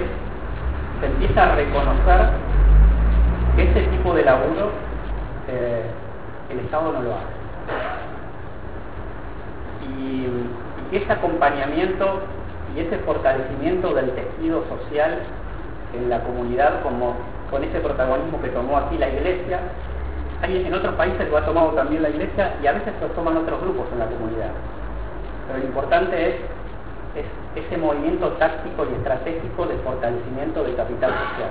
se 1.00 1.06
empieza 1.08 1.44
a 1.44 1.56
reconocer 1.56 2.30
que 3.56 3.64
ese 3.64 3.82
tipo 3.90 4.14
de 4.14 4.24
laburo 4.24 4.72
eh, 5.50 5.84
el 6.50 6.60
Estado 6.60 6.94
no 6.94 7.02
lo 7.02 7.14
hace. 7.16 8.13
Y, 9.84 10.96
ese 10.96 11.12
acompañamiento 11.12 12.20
y 12.76 12.82
ese 12.82 13.00
fortalecimiento 13.00 13.96
del 13.96 14.12
tejido 14.12 14.64
social 14.70 15.18
en 15.96 16.08
la 16.08 16.20
comunidad 16.20 16.84
como 16.84 17.16
con 17.50 17.64
ese 17.64 17.80
protagonismo 17.80 18.40
que 18.42 18.50
tomó 18.50 18.78
aquí 18.78 19.00
la 19.00 19.10
Iglesia. 19.10 19.60
Hay 20.44 20.64
en 20.64 20.74
otros 20.74 20.94
países 20.94 21.28
lo 21.32 21.38
ha 21.38 21.46
tomado 21.46 21.70
también 21.70 22.04
la 22.04 22.10
Iglesia 22.10 22.54
y 22.62 22.68
a 22.68 22.74
veces 22.74 22.94
lo 23.02 23.08
toman 23.08 23.38
otros 23.38 23.60
grupos 23.62 23.88
en 23.92 24.00
la 24.00 24.06
comunidad. 24.06 24.52
Pero 25.48 25.60
lo 25.60 25.66
importante 25.66 26.30
es, 26.30 26.36
ese 27.56 27.78
movimiento 27.78 28.28
táctico 28.34 28.86
y 28.92 28.96
estratégico 28.96 29.66
de 29.66 29.78
fortalecimiento 29.78 30.64
del 30.64 30.76
capital 30.76 31.12
social. 31.12 31.50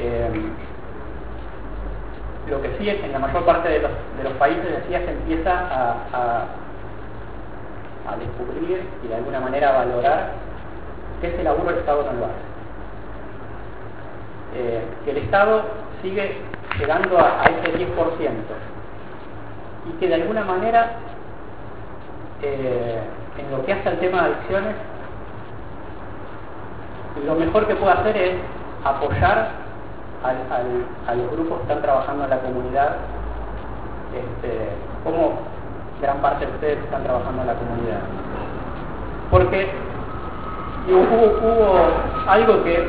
Eh, 0.00 0.30
lo 2.50 2.62
que 2.62 2.76
sí 2.78 2.88
es 2.88 2.96
que 2.96 3.06
en 3.06 3.12
la 3.12 3.18
mayor 3.18 3.44
parte 3.44 3.68
de 3.68 3.80
los, 3.80 4.32
países 4.38 4.64
decía 4.64 5.00
se 5.00 5.10
empieza 5.10 5.52
a, 5.52 6.46
a, 8.08 8.16
descubrir 8.16 8.82
y 9.04 9.08
de 9.08 9.14
alguna 9.14 9.40
manera 9.40 9.68
a 9.68 9.84
valorar 9.84 10.32
que 11.20 11.28
ese 11.28 11.42
laburo 11.42 11.70
el 11.70 11.78
Estado 11.78 12.04
no 12.04 12.12
lo 12.18 12.24
hace. 12.24 12.48
Que 15.04 15.10
el 15.10 15.16
Estado 15.18 15.62
sigue 16.02 16.36
llegando 16.78 17.18
a, 17.18 17.44
ese 17.44 17.76
10% 17.76 17.86
y 19.88 19.92
que 20.00 20.08
de 20.08 20.14
alguna 20.14 20.44
manera 20.44 20.92
eh, 22.42 23.00
en 23.38 23.50
lo 23.50 23.64
que 23.64 23.72
hace 23.72 23.88
al 23.88 23.98
tema 23.98 24.22
de 24.22 24.34
adicciones 24.34 24.74
lo 27.26 27.34
mejor 27.34 27.66
que 27.66 27.74
puede 27.74 27.92
hacer 27.92 28.16
es 28.16 28.34
apoyar 28.84 29.50
a 30.24 31.14
los 31.14 31.30
grupos 31.32 31.58
que 31.58 31.62
están 31.62 31.82
trabajando 31.82 32.24
en 32.24 32.30
la 32.30 32.38
comunidad 32.40 32.96
este, 34.14 34.70
como 35.04 35.38
gran 36.00 36.18
parte 36.18 36.46
de 36.46 36.52
ustedes 36.52 36.78
están 36.78 37.02
trabajando 37.04 37.42
en 37.42 37.46
la 37.46 37.54
comunidad 37.54 38.00
porque 39.30 39.68
hubo 40.88 41.76
algo 42.26 42.64
que 42.64 42.88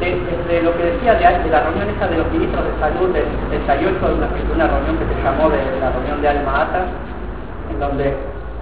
desde 0.00 0.62
lo 0.62 0.76
que 0.76 0.84
decía 0.84 1.14
de, 1.14 1.50
la 1.50 1.60
reunión 1.60 1.90
esa 1.90 2.08
de 2.08 2.16
los 2.16 2.32
ministros 2.32 2.64
de 2.64 2.80
salud 2.80 3.12
del 3.12 3.24
78, 3.50 3.98
una, 4.00 4.28
una 4.54 4.66
reunión 4.66 4.96
que 4.96 5.14
se 5.14 5.22
llamó 5.22 5.50
de, 5.50 5.58
la 5.78 5.90
reunión 5.92 6.22
de 6.22 6.28
Alma 6.28 6.62
Ata, 6.62 6.84
en 7.70 7.78
donde 7.78 8.16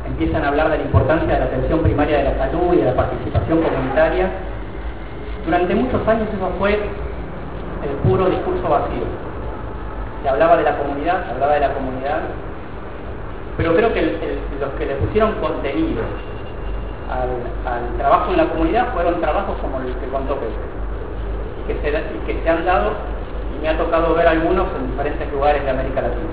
empiezan 0.04 0.44
a 0.44 0.48
hablar 0.48 0.70
de 0.70 0.78
la 0.78 0.84
importancia 0.84 1.32
de 1.32 1.38
la 1.38 1.46
atención 1.46 1.80
primaria 1.80 2.18
de 2.18 2.24
la 2.24 2.38
salud 2.38 2.74
y 2.74 2.78
de 2.78 2.84
la 2.86 2.94
participación 2.94 3.62
comunitaria. 3.62 4.30
Durante 5.48 5.74
muchos 5.74 6.06
años 6.06 6.28
eso 6.28 6.50
fue 6.58 6.74
el 6.74 7.96
puro 8.04 8.26
discurso 8.26 8.68
vacío. 8.68 9.08
Se 10.22 10.28
hablaba 10.28 10.58
de 10.58 10.62
la 10.62 10.76
comunidad, 10.76 11.24
se 11.24 11.30
hablaba 11.32 11.54
de 11.54 11.60
la 11.60 11.72
comunidad, 11.72 12.20
pero 13.56 13.74
creo 13.74 13.94
que 13.94 14.02
los 14.60 14.70
que 14.74 14.84
le 14.84 14.94
pusieron 14.96 15.32
contenido 15.40 16.02
al, 17.08 17.96
trabajo 17.96 18.30
en 18.32 18.36
la 18.36 18.44
comunidad 18.50 18.92
fueron 18.92 19.22
trabajos 19.22 19.56
como 19.62 19.80
el 19.80 19.94
que 19.94 20.08
contó 20.08 20.36
Pepe, 20.36 20.52
que, 21.66 21.74
se, 21.80 21.92
que 22.26 22.42
se 22.42 22.50
han 22.50 22.66
dado, 22.66 22.90
y 23.56 23.62
me 23.62 23.70
ha 23.70 23.78
tocado 23.78 24.14
ver 24.14 24.28
algunos 24.28 24.66
en 24.76 24.90
diferentes 24.90 25.32
lugares 25.32 25.64
de 25.64 25.70
América 25.70 26.02
Latina. 26.02 26.28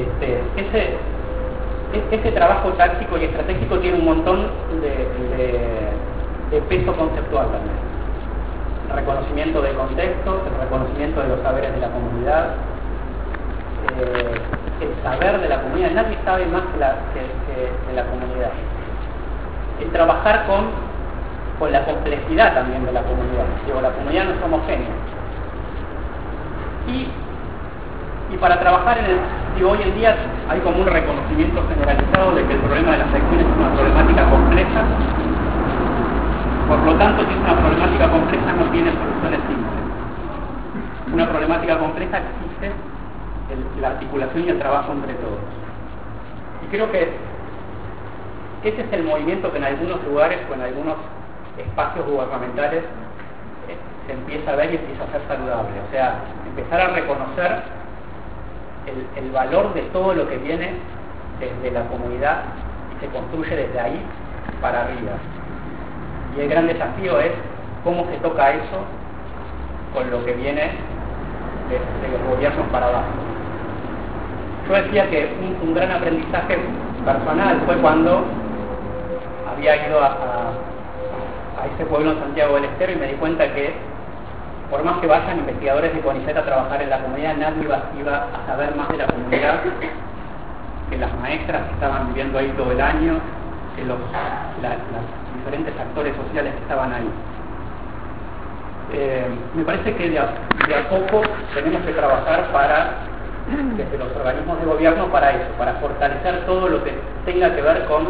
Este, 0.00 0.40
ese, 0.56 0.96
ese 2.10 2.32
trabajo 2.32 2.70
táctico 2.70 3.18
y 3.18 3.24
estratégico 3.24 3.78
tiene 3.80 3.98
un 3.98 4.06
montón 4.06 4.46
de, 4.80 5.99
peso 6.68 6.94
conceptual 6.96 7.46
también. 7.46 7.76
El 8.90 8.96
reconocimiento 8.96 9.62
de 9.62 9.72
contexto, 9.74 10.42
el 10.46 10.60
reconocimiento 10.60 11.20
de 11.22 11.28
los 11.28 11.40
saberes 11.42 11.72
de 11.72 11.80
la 11.80 11.88
comunidad, 11.90 12.44
eh, 14.00 14.34
el 14.80 15.02
saber 15.02 15.40
de 15.40 15.48
la 15.48 15.62
comunidad. 15.62 15.90
Nadie 15.92 16.18
sabe 16.24 16.46
más 16.46 16.62
que 16.72 16.78
la, 16.80 16.96
la 17.94 18.04
comunidad. 18.10 18.50
El 19.80 19.90
trabajar 19.90 20.46
con, 20.46 20.70
con 21.58 21.72
la 21.72 21.84
complejidad 21.84 22.54
también 22.54 22.84
de 22.84 22.92
la 22.92 23.02
comunidad. 23.02 23.44
Digo, 23.66 23.80
la 23.80 23.90
comunidad 23.90 24.24
no 24.24 24.30
es 24.32 24.42
homogénea. 24.42 24.88
Y 26.88 27.08
y 28.32 28.36
para 28.36 28.60
trabajar 28.60 28.96
en 28.98 29.06
el, 29.06 29.64
hoy 29.64 29.82
en 29.82 29.94
día 29.98 30.14
hay 30.48 30.60
como 30.60 30.80
un 30.80 30.86
reconocimiento 30.86 31.62
generalizado 31.68 32.32
de 32.32 32.44
que 32.46 32.54
el 32.54 32.60
problema 32.60 32.92
de 32.92 32.98
las 32.98 33.08
adicciones 33.08 33.46
es 33.46 33.56
una 33.58 33.74
problemática 33.74 34.30
compleja. 34.30 34.82
Por 36.70 36.78
lo 36.84 36.94
tanto, 36.94 37.26
si 37.26 37.32
es 37.32 37.40
una 37.40 37.58
problemática 37.58 38.08
compleja, 38.08 38.52
no 38.52 38.70
tiene 38.70 38.92
soluciones 38.92 39.40
simples. 39.48 39.82
Una 41.12 41.28
problemática 41.28 41.78
compleja 41.80 42.18
existe 42.18 42.70
la 43.80 43.88
articulación 43.88 44.44
y 44.44 44.50
el 44.50 44.58
trabajo 44.60 44.92
entre 44.92 45.14
todos. 45.14 45.40
Y 46.64 46.70
creo 46.70 46.92
que 46.92 47.10
ese 48.62 48.82
es 48.82 48.92
el 48.92 49.02
movimiento 49.02 49.50
que 49.50 49.58
en 49.58 49.64
algunos 49.64 50.04
lugares 50.04 50.38
o 50.48 50.54
en 50.54 50.60
algunos 50.60 50.94
espacios 51.58 52.06
gubernamentales 52.06 52.84
eh, 52.84 53.76
se 54.06 54.12
empieza 54.12 54.52
a 54.52 54.54
ver 54.54 54.72
y 54.72 54.76
empieza 54.76 55.02
a 55.02 55.10
ser 55.10 55.22
saludable. 55.26 55.70
O 55.88 55.90
sea, 55.90 56.20
empezar 56.46 56.82
a 56.82 56.94
reconocer 56.94 57.62
el, 59.16 59.30
valor 59.32 59.74
de 59.74 59.82
todo 59.90 60.14
lo 60.14 60.28
que 60.28 60.38
viene 60.38 60.74
desde 61.40 61.72
la 61.72 61.84
comunidad 61.88 62.42
y 62.96 63.04
se 63.04 63.10
construye 63.10 63.56
desde 63.56 63.80
ahí 63.80 64.00
para 64.60 64.82
arriba. 64.82 65.18
Y 66.36 66.40
el 66.40 66.48
gran 66.48 66.66
desafío 66.66 67.18
es 67.20 67.32
cómo 67.84 68.06
se 68.06 68.16
toca 68.18 68.50
eso 68.50 68.84
con 69.94 70.10
lo 70.10 70.24
que 70.24 70.32
viene 70.34 70.62
de, 71.68 72.08
los 72.12 72.36
gobiernos 72.36 72.66
para 72.68 72.86
abajo. 72.86 73.08
Yo 74.68 74.74
decía 74.74 75.10
que 75.10 75.34
un, 75.62 75.74
gran 75.74 75.90
aprendizaje 75.90 76.58
personal 77.04 77.60
fue 77.66 77.76
cuando 77.76 78.24
había 79.50 79.88
ido 79.88 80.00
a, 80.00 80.06
a, 80.06 81.66
ese 81.74 81.84
pueblo 81.86 82.12
en 82.12 82.18
Santiago 82.20 82.54
del 82.54 82.64
Estero 82.64 82.92
y 82.92 82.96
me 82.96 83.06
di 83.08 83.14
cuenta 83.14 83.52
que 83.52 83.74
por 84.70 84.84
más 84.84 84.98
que 85.00 85.06
vayan 85.08 85.38
investigadores 85.38 85.92
de 85.92 86.00
CONICET 86.00 86.36
a 86.36 86.44
trabajar 86.44 86.80
en 86.80 86.90
la 86.90 87.00
comunidad, 87.00 87.36
nadie 87.36 87.64
iba, 87.64 88.16
a 88.16 88.46
saber 88.46 88.76
más 88.76 88.88
de 88.88 88.98
la 88.98 89.06
comunidad 89.06 89.60
que 90.88 90.98
las 90.98 91.12
maestras 91.20 91.62
que 91.66 91.74
estaban 91.74 92.08
viviendo 92.08 92.38
ahí 92.38 92.52
todo 92.56 92.70
el 92.70 92.80
año, 92.80 93.18
que 93.74 93.84
los, 93.84 93.98
diferentes 95.40 95.74
actores 95.78 96.14
sociales 96.16 96.54
que 96.54 96.62
estaban 96.62 96.92
ahí. 96.92 97.10
Eh, 98.92 99.26
me 99.54 99.64
parece 99.64 99.94
que 99.94 100.10
de 100.10 100.18
a, 100.18 100.88
poco 100.88 101.22
tenemos 101.54 101.82
que 101.82 101.92
trabajar 101.92 102.50
para, 102.52 102.90
desde 103.76 103.98
los 103.98 104.14
organismos 104.16 104.60
de 104.60 104.66
gobierno, 104.66 105.06
para 105.06 105.30
eso, 105.30 105.50
para 105.58 105.74
fortalecer 105.74 106.44
todo 106.46 106.68
lo 106.68 106.84
que 106.84 106.92
tenga 107.24 107.54
que 107.54 107.62
ver 107.62 107.84
con 107.86 108.08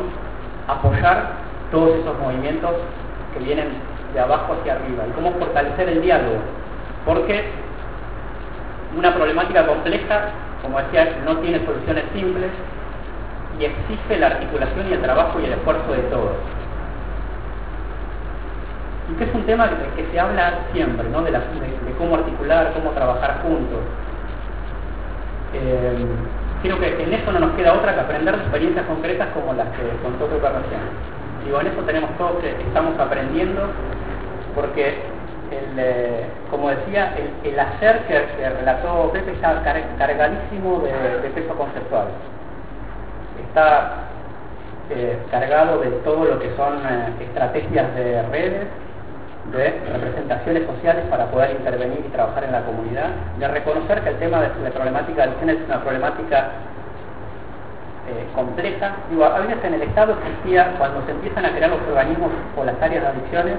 apoyar 0.66 1.32
todos 1.70 1.98
esos 1.98 2.18
movimientos 2.18 2.72
que 3.34 3.44
vienen 3.44 3.68
de 4.14 4.20
abajo 4.20 4.54
hacia 4.54 4.74
arriba 4.74 5.04
y 5.08 5.12
cómo 5.12 5.32
fortalecer 5.32 5.88
el 5.88 6.02
diálogo. 6.02 6.38
Porque 7.04 7.44
una 8.96 9.14
problemática 9.14 9.66
compleja, 9.66 10.30
como 10.62 10.78
decía, 10.78 11.20
no 11.24 11.36
tiene 11.38 11.64
soluciones 11.64 12.04
simples 12.12 12.50
y 13.58 13.64
exige 13.64 14.18
la 14.18 14.28
articulación 14.28 14.88
y 14.88 14.94
el 14.94 15.02
trabajo 15.02 15.38
y 15.40 15.44
el 15.44 15.52
esfuerzo 15.52 15.92
de 15.92 16.02
todos. 16.04 16.59
Que 19.18 19.24
es 19.24 19.34
un 19.34 19.44
tema 19.44 19.68
que 19.96 20.06
se 20.10 20.20
habla 20.20 20.60
siempre, 20.72 21.08
¿no? 21.08 21.22
de, 21.22 21.32
cómo 21.98 22.14
articular, 22.14 22.72
cómo 22.74 22.90
trabajar 22.92 23.42
juntos. 23.42 23.80
Eh, 25.52 26.06
creo 26.62 26.78
que 26.78 27.02
en 27.02 27.12
eso 27.12 27.32
no 27.32 27.40
nos 27.40 27.52
queda 27.52 27.74
otra 27.74 27.94
que 27.94 28.00
aprender 28.00 28.36
de 28.36 28.42
experiencias 28.42 28.86
concretas 28.86 29.28
como 29.34 29.52
las 29.52 29.68
que 29.68 29.82
contó 30.02 30.26
Pepe 30.26 30.48
recién. 30.48 30.80
Digo, 31.44 31.60
en 31.60 31.66
eso 31.66 31.80
tenemos 31.82 32.10
todos 32.16 32.36
que 32.40 32.50
estamos 32.50 32.98
aprendiendo 32.98 33.62
porque, 34.54 34.98
eh, 35.50 36.24
como 36.50 36.70
decía, 36.70 37.14
el, 37.44 37.58
hacer 37.58 38.00
que, 38.06 38.48
relató 38.50 39.10
Pepe 39.12 39.32
está 39.32 39.62
cargadísimo 39.98 40.80
de, 40.80 41.28
peso 41.30 41.54
conceptual. 41.54 42.06
Está 43.48 44.04
eh, 44.90 45.18
cargado 45.30 45.80
de 45.80 45.90
todo 46.04 46.24
lo 46.24 46.38
que 46.38 46.54
son 46.56 46.80
estrategias 47.20 47.94
de 47.94 48.22
redes, 48.30 48.66
de 49.52 49.80
representaciones 49.92 50.66
sociales 50.66 51.04
para 51.10 51.26
poder 51.26 51.50
intervenir 51.52 52.04
y 52.06 52.10
trabajar 52.10 52.44
en 52.44 52.52
la 52.52 52.62
comunidad, 52.62 53.10
de 53.38 53.48
reconocer 53.48 54.00
que 54.02 54.10
el 54.10 54.18
tema 54.18 54.40
de 54.42 54.48
la 54.62 54.70
problemática 54.70 55.22
de 55.22 55.22
adicción 55.22 55.50
es 55.50 55.58
una 55.66 55.80
problemática 55.80 56.50
compleja. 58.34 58.92
Digo, 59.10 59.24
a 59.24 59.38
veces 59.40 59.56
en 59.64 59.74
el 59.74 59.82
Estado 59.82 60.16
existía, 60.18 60.74
cuando 60.78 61.04
se 61.06 61.12
empiezan 61.12 61.44
a 61.44 61.50
crear 61.50 61.70
los 61.70 61.80
organismos 61.80 62.30
o 62.56 62.64
las 62.64 62.80
áreas 62.80 63.02
de 63.02 63.08
adicciones, 63.08 63.54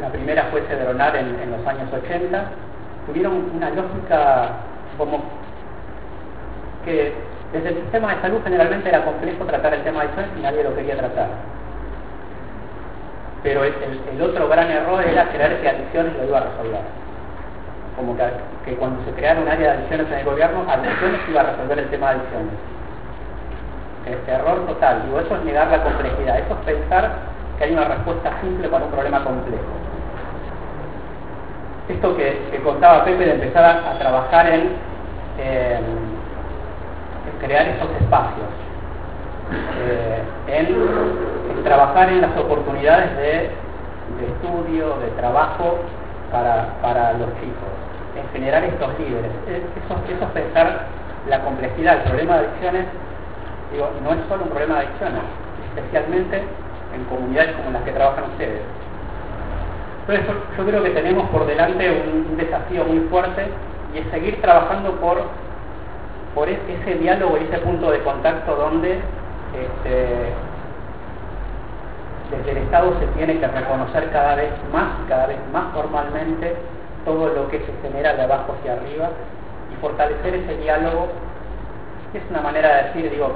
la 0.00 0.08
primera 0.08 0.44
fue 0.50 0.62
Cedronar 0.62 1.16
en, 1.16 1.38
en 1.40 1.50
los 1.52 1.66
años 1.66 1.88
80, 1.92 2.44
tuvieron 3.06 3.50
una 3.54 3.70
lógica 3.70 4.48
como 4.98 5.22
que 6.84 7.12
desde 7.52 7.68
el 7.68 7.74
sistema 7.76 8.14
de 8.14 8.20
salud 8.20 8.40
generalmente 8.44 8.88
era 8.88 9.04
complejo 9.04 9.44
tratar 9.44 9.74
el 9.74 9.82
tema 9.82 10.00
de 10.00 10.06
adicciones 10.06 10.30
y 10.38 10.42
nadie 10.42 10.64
lo 10.64 10.74
quería 10.74 10.96
tratar. 10.96 11.53
Pero 13.44 13.62
el, 13.62 14.20
otro 14.20 14.48
gran 14.48 14.68
error 14.68 15.04
era 15.04 15.28
creer 15.28 15.60
que 15.60 15.68
adicciones 15.68 16.16
lo 16.16 16.24
iba 16.24 16.38
a 16.38 16.44
resolver. 16.50 16.80
Como 17.94 18.16
que, 18.64 18.74
cuando 18.74 19.04
se 19.04 19.12
creara 19.12 19.40
un 19.40 19.48
área 19.48 19.70
de 19.70 19.78
adicciones 19.78 20.08
en 20.08 20.18
el 20.18 20.24
gobierno, 20.24 20.64
adicciones 20.68 21.20
iba 21.28 21.42
a 21.42 21.44
resolver 21.44 21.78
el 21.78 21.90
tema 21.90 22.08
de 22.08 22.14
adicciones. 22.16 22.54
Este 24.06 24.32
error 24.32 24.66
total, 24.66 25.04
digo, 25.04 25.20
eso 25.20 25.36
es 25.36 25.44
negar 25.44 25.68
la 25.68 25.84
complejidad, 25.84 26.40
eso 26.40 26.58
es 26.58 26.74
pensar 26.74 27.10
que 27.56 27.64
hay 27.64 27.72
una 27.72 27.84
respuesta 27.84 28.32
simple 28.42 28.68
para 28.68 28.84
un 28.84 28.90
problema 28.90 29.22
complejo 29.22 29.84
esto 31.88 32.16
que, 32.16 32.60
contaba 32.62 33.04
Pepe 33.04 33.26
de 33.26 33.34
empezar 33.34 33.64
a, 33.64 33.98
trabajar 33.98 34.46
en, 34.48 34.70
crear 37.40 37.68
esos 37.68 37.90
espacios, 38.00 38.48
eh, 39.52 40.22
en, 40.48 41.64
trabajar 41.64 42.10
en 42.10 42.20
las 42.20 42.36
oportunidades 42.36 43.16
de, 43.16 43.50
estudio, 44.26 44.96
de 44.98 45.08
trabajo 45.16 45.78
para, 46.30 47.12
los 47.14 47.28
chicos, 47.40 47.72
en 48.16 48.28
generar 48.32 48.64
estos 48.64 48.98
líderes. 48.98 49.30
Eso, 49.48 49.96
eso 50.08 50.24
es 50.24 50.30
pensar 50.30 50.86
la 51.28 51.40
complejidad. 51.40 51.96
El 51.98 52.02
problema 52.02 52.38
de 52.38 52.46
adicciones, 52.46 52.86
no 54.02 54.12
es 54.12 54.18
solo 54.28 54.44
un 54.44 54.50
problema 54.50 54.80
de 54.80 54.86
adicciones, 54.86 55.22
especialmente 55.74 56.42
en 56.94 57.04
comunidades 57.04 57.56
como 57.56 57.70
las 57.70 57.82
que 57.82 57.92
trabajan 57.92 58.24
ustedes 58.24 58.60
entonces 60.06 60.26
yo, 60.58 60.66
creo 60.66 60.82
que 60.82 60.90
tenemos 60.90 61.28
por 61.30 61.46
delante 61.46 61.90
un, 61.90 62.36
desafío 62.36 62.84
muy 62.84 63.00
fuerte 63.08 63.46
y 63.94 63.98
es 63.98 64.06
seguir 64.10 64.38
trabajando 64.42 64.92
por, 64.96 65.22
por 66.34 66.46
ese 66.46 66.94
diálogo 67.00 67.38
y 67.38 67.44
ese 67.44 67.58
punto 67.58 67.90
de 67.90 68.00
contacto 68.00 68.54
donde 68.54 68.98
este, 69.62 70.32
desde 72.30 72.50
el 72.50 72.56
Estado 72.58 72.94
se 72.98 73.06
tiene 73.18 73.38
que 73.38 73.46
reconocer 73.46 74.10
cada 74.10 74.34
vez 74.36 74.50
más 74.72 74.88
cada 75.08 75.26
vez 75.26 75.38
más 75.52 75.72
formalmente 75.72 76.56
todo 77.04 77.28
lo 77.28 77.48
que 77.48 77.58
se 77.58 77.72
genera 77.82 78.14
de 78.14 78.22
abajo 78.22 78.54
hacia 78.58 78.72
arriba 78.72 79.10
y 79.72 79.80
fortalecer 79.80 80.34
ese 80.34 80.56
diálogo, 80.56 81.08
es 82.14 82.22
una 82.30 82.40
manera 82.40 82.76
de 82.76 82.82
decir, 82.84 83.10
digo, 83.10 83.32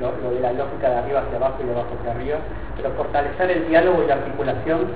lo, 0.00 0.12
lo, 0.22 0.34
de 0.34 0.40
la 0.40 0.52
lógica 0.52 0.88
de 0.90 0.96
arriba 0.96 1.20
hacia 1.20 1.36
abajo 1.36 1.56
y 1.62 1.66
de 1.66 1.72
abajo 1.72 1.88
hacia 1.98 2.12
arriba, 2.12 2.38
pero 2.76 2.90
fortalecer 2.90 3.50
el 3.50 3.68
diálogo 3.68 4.02
y 4.02 4.06
la 4.06 4.14
articulación 4.14 4.88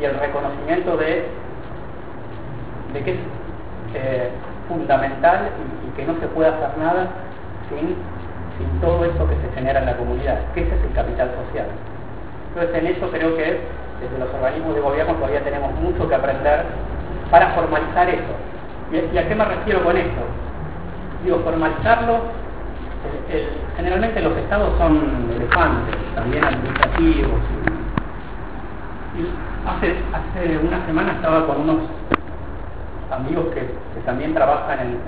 y 0.00 0.04
el 0.04 0.18
reconocimiento 0.18 0.96
de, 0.96 1.24
de 2.94 3.02
que 3.04 3.12
eh, 3.94 4.30
fundamental 4.68 5.50
y, 5.86 5.96
que 5.96 6.06
no 6.06 6.14
se 6.20 6.26
puede 6.28 6.48
hacer 6.48 6.78
nada 6.78 7.08
sin, 7.68 7.96
sin 8.60 8.80
todo 8.80 9.04
eso 9.04 9.28
que 9.28 9.36
se 9.36 9.54
genera 9.54 9.80
en 9.80 9.86
la 9.86 9.96
comunidad, 9.96 10.38
que 10.54 10.60
ese 10.60 10.76
es 10.76 10.82
el 10.84 10.92
capital 10.92 11.30
social. 11.46 11.66
Entonces 12.52 12.76
en 12.76 12.86
eso 12.86 13.10
creo 13.10 13.36
que 13.36 13.60
desde 14.00 14.18
los 14.18 14.28
organismos 14.34 14.74
de 14.74 14.80
gobierno 14.80 15.14
todavía 15.14 15.42
tenemos 15.42 15.72
mucho 15.80 16.08
que 16.08 16.14
aprender 16.14 16.64
para 17.30 17.50
formalizar 17.54 18.08
eso. 18.08 18.34
¿Y 18.92 19.18
a 19.18 19.28
qué 19.28 19.34
me 19.34 19.44
refiero 19.44 19.84
con 19.84 19.96
esto? 19.96 20.22
Digo, 21.24 21.38
formalizarlo, 21.44 22.20
generalmente 23.76 24.20
los 24.20 24.36
estados 24.36 24.76
son 24.78 25.30
elefantes, 25.36 25.96
también 26.14 26.44
administrativos. 26.44 27.40
Y, 29.16 29.26
hace, 29.68 29.96
hace 30.12 30.58
una 30.58 30.84
semana 30.86 31.12
estaba 31.12 31.46
con 31.46 31.60
unos 31.62 31.78
amigos 33.10 33.46
que, 33.54 33.68
también 34.04 34.34
trabajan 34.34 34.80
en, 34.80 34.98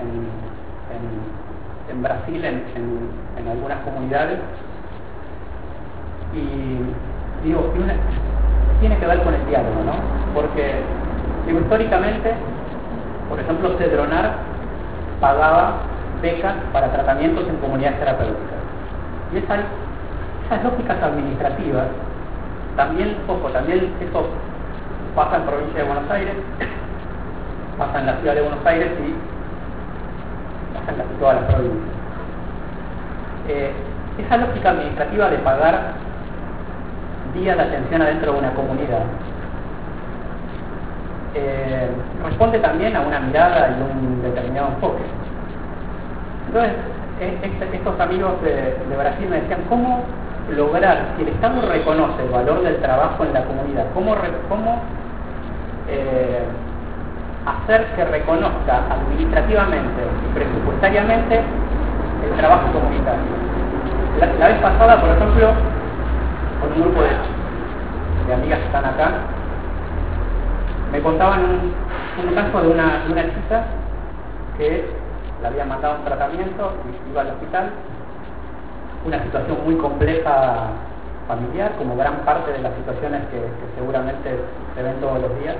Brasil, 2.01 2.45
en, 2.45 3.49
algunas 3.49 3.79
comunidades, 3.81 4.39
y 6.33 7.47
digo, 7.47 7.73
tiene 8.81 8.97
que 8.99 9.07
ver 9.07 9.23
con 9.23 9.35
el 9.35 9.47
diálogo, 9.47 9.83
¿no? 9.85 9.93
Porque, 10.35 10.81
históricamente, 11.47 12.33
por 13.29 13.41
ejemplo, 13.41 13.77
Cedronar 13.79 14.37
pagaba 15.21 15.75
becas 16.23 16.55
para 16.73 16.93
tratamientos 16.93 17.49
en 17.49 17.57
comunidades 17.57 17.99
terapéuticas. 17.99 18.63
Y 19.35 19.39
esas, 19.39 19.61
esas 20.47 20.65
lógicas 20.65 21.03
administrativas, 21.03 21.87
también, 22.77 23.17
ojo, 23.29 23.49
también 23.51 23.93
eso 24.01 24.27
pasa 25.15 25.37
en 25.37 25.43
provincia 25.43 25.81
de 25.81 25.87
Buenos 25.87 26.11
Aires, 26.11 26.35
pasa 27.79 28.01
en 28.01 28.07
la 28.07 28.17
ciudad 28.17 28.35
de 28.35 28.41
Buenos 28.43 28.65
Aires 28.65 28.91
y 29.01 29.32
en 30.89 31.19
todas 31.19 31.37
las 31.37 31.45
provincias. 31.53 31.97
Eh, 33.49 33.73
esa 34.19 34.37
lógica 34.37 34.71
administrativa 34.71 35.31
de 35.31 35.39
pagar 35.39 35.95
días 37.35 37.57
de 37.57 37.63
atención 37.63 38.03
adentro 38.03 38.33
de 38.33 38.39
una 38.39 38.55
comunidad 38.55 39.05
eh, 41.35 41.89
responde 42.23 42.59
también 42.59 42.95
a 42.95 43.01
una 43.01 43.21
mirada 43.21 43.71
y 43.71 43.83
un 43.83 44.23
determinado 44.23 44.69
enfoque. 44.69 45.03
Entonces, 46.49 46.73
e, 47.21 47.75
estos 47.75 47.99
amigos 47.99 48.35
de, 48.43 48.97
Brasil 48.97 49.29
me 49.31 49.41
decían, 49.41 49.61
¿cómo 49.69 50.05
lograr, 50.51 51.15
si 51.17 51.23
el 51.23 51.29
Estado 51.31 51.63
reconoce 51.63 52.23
el 52.23 52.31
valor 52.31 52.63
del 52.63 52.77
trabajo 52.83 53.25
en 53.25 53.33
la 53.33 53.45
comunidad, 53.45 53.87
cómo, 53.95 54.15
cómo 54.49 54.83
eh, 55.89 56.43
hacer 57.47 57.87
que 57.97 58.05
reconozca 58.05 58.83
administrativamente 58.91 60.03
y 60.03 60.35
presupuestariamente 60.35 61.41
el 62.25 62.37
trabajo 62.37 62.73
comunitario? 62.73 63.23
La, 64.39 64.49
vez 64.49 64.61
pasada, 64.61 65.01
por 65.01 65.11
ejemplo, 65.11 65.53
con 66.61 66.73
un 66.73 66.83
grupo 66.83 67.03
de 67.03 68.35
amigas 68.35 68.59
que 68.61 68.67
están 68.67 68.85
acá, 68.85 69.11
me 70.93 71.01
contaban 71.01 71.73
un, 72.21 72.35
caso 72.35 72.61
de 72.61 72.69
una, 72.69 73.01
chica 73.07 73.65
que 74.59 74.85
le 75.41 75.49
habían 75.49 75.69
mandado 75.69 75.97
un 75.97 76.05
tratamiento 76.05 76.73
y 76.85 77.11
iba 77.11 77.23
al 77.23 77.29
hospital, 77.29 77.71
una 79.07 79.23
situación 79.23 79.57
muy 79.65 79.77
compleja 79.77 80.69
familiar, 81.27 81.73
como 81.79 81.97
gran 81.97 82.17
parte 82.27 82.53
de 82.53 82.59
las 82.59 82.75
situaciones 82.75 83.23
que, 83.31 83.41
seguramente 83.75 84.39
se 84.77 84.83
ven 84.83 85.01
todos 85.01 85.19
los 85.23 85.41
días. 85.41 85.57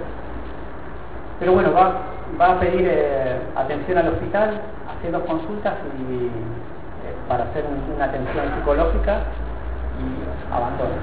Pero 1.43 1.55
bueno, 1.55 1.71
va, 1.75 2.53
a 2.53 2.61
pedir 2.61 2.87
eh, 2.89 3.37
atención 3.57 3.99
al 3.99 4.11
hospital, 4.11 4.61
hace 4.89 5.11
dos 5.11 5.25
consultas 5.25 5.75
y, 5.99 6.27
eh, 6.27 6.31
para 7.29 7.43
hacer 7.43 7.65
una 7.97 8.05
atención 8.05 8.45
psicológica 8.55 9.23
y 9.99 10.55
abandona. 10.55 10.95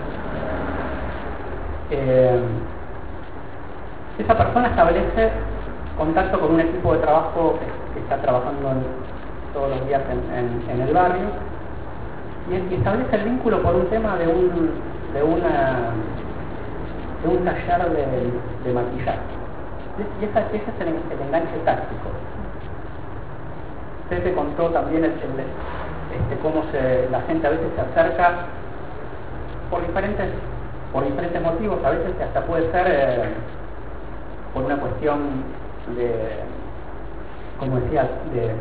Eh, 1.91 2.39
esa 4.17 4.37
persona 4.37 4.69
establece 4.69 5.29
contacto 5.97 6.39
con 6.39 6.53
un 6.53 6.61
equipo 6.61 6.93
de 6.93 6.99
trabajo 6.99 7.59
que, 7.93 7.99
está 7.99 8.15
trabajando 8.21 8.69
todos 9.53 9.71
los 9.71 9.87
días 9.87 10.01
en, 10.09 10.79
el 10.79 10.93
barrio 10.93 11.27
y, 12.49 12.75
establece 12.75 13.13
el 13.13 13.23
vínculo 13.25 13.61
por 13.61 13.75
un 13.75 13.87
tema 13.87 14.15
de 14.15 14.25
un, 14.25 14.71
de 15.13 15.21
una, 15.21 15.91
de 17.23 17.27
un 17.27 17.43
taller 17.43 17.89
de, 18.63 18.73
maquillaje. 18.73 19.38
Y 20.21 20.25
ese 20.25 20.39
es 20.39 20.81
el, 20.81 21.21
enganche 21.21 21.57
táctico. 21.65 22.09
Pepe 24.09 24.33
contó 24.33 24.69
también 24.69 25.05
el, 25.05 25.11
este, 25.11 26.41
cómo 26.41 26.63
se, 26.71 27.07
la 27.11 27.21
gente 27.21 27.47
a 27.47 27.51
veces 27.51 27.67
se 27.75 27.81
acerca 27.81 28.45
por 29.69 29.85
diferentes, 29.85 30.27
por 30.91 31.05
diferentes 31.05 31.41
motivos, 31.41 31.83
a 31.83 31.91
veces 31.91 32.13
hasta 32.21 32.41
puede 32.45 32.71
ser... 32.71 32.87
Eh, 32.87 33.33
por 34.53 34.63
una 34.63 34.77
cuestión 34.77 35.19
de, 35.95 36.11
como 37.59 37.79
decía, 37.79 38.09
de, 38.33 38.55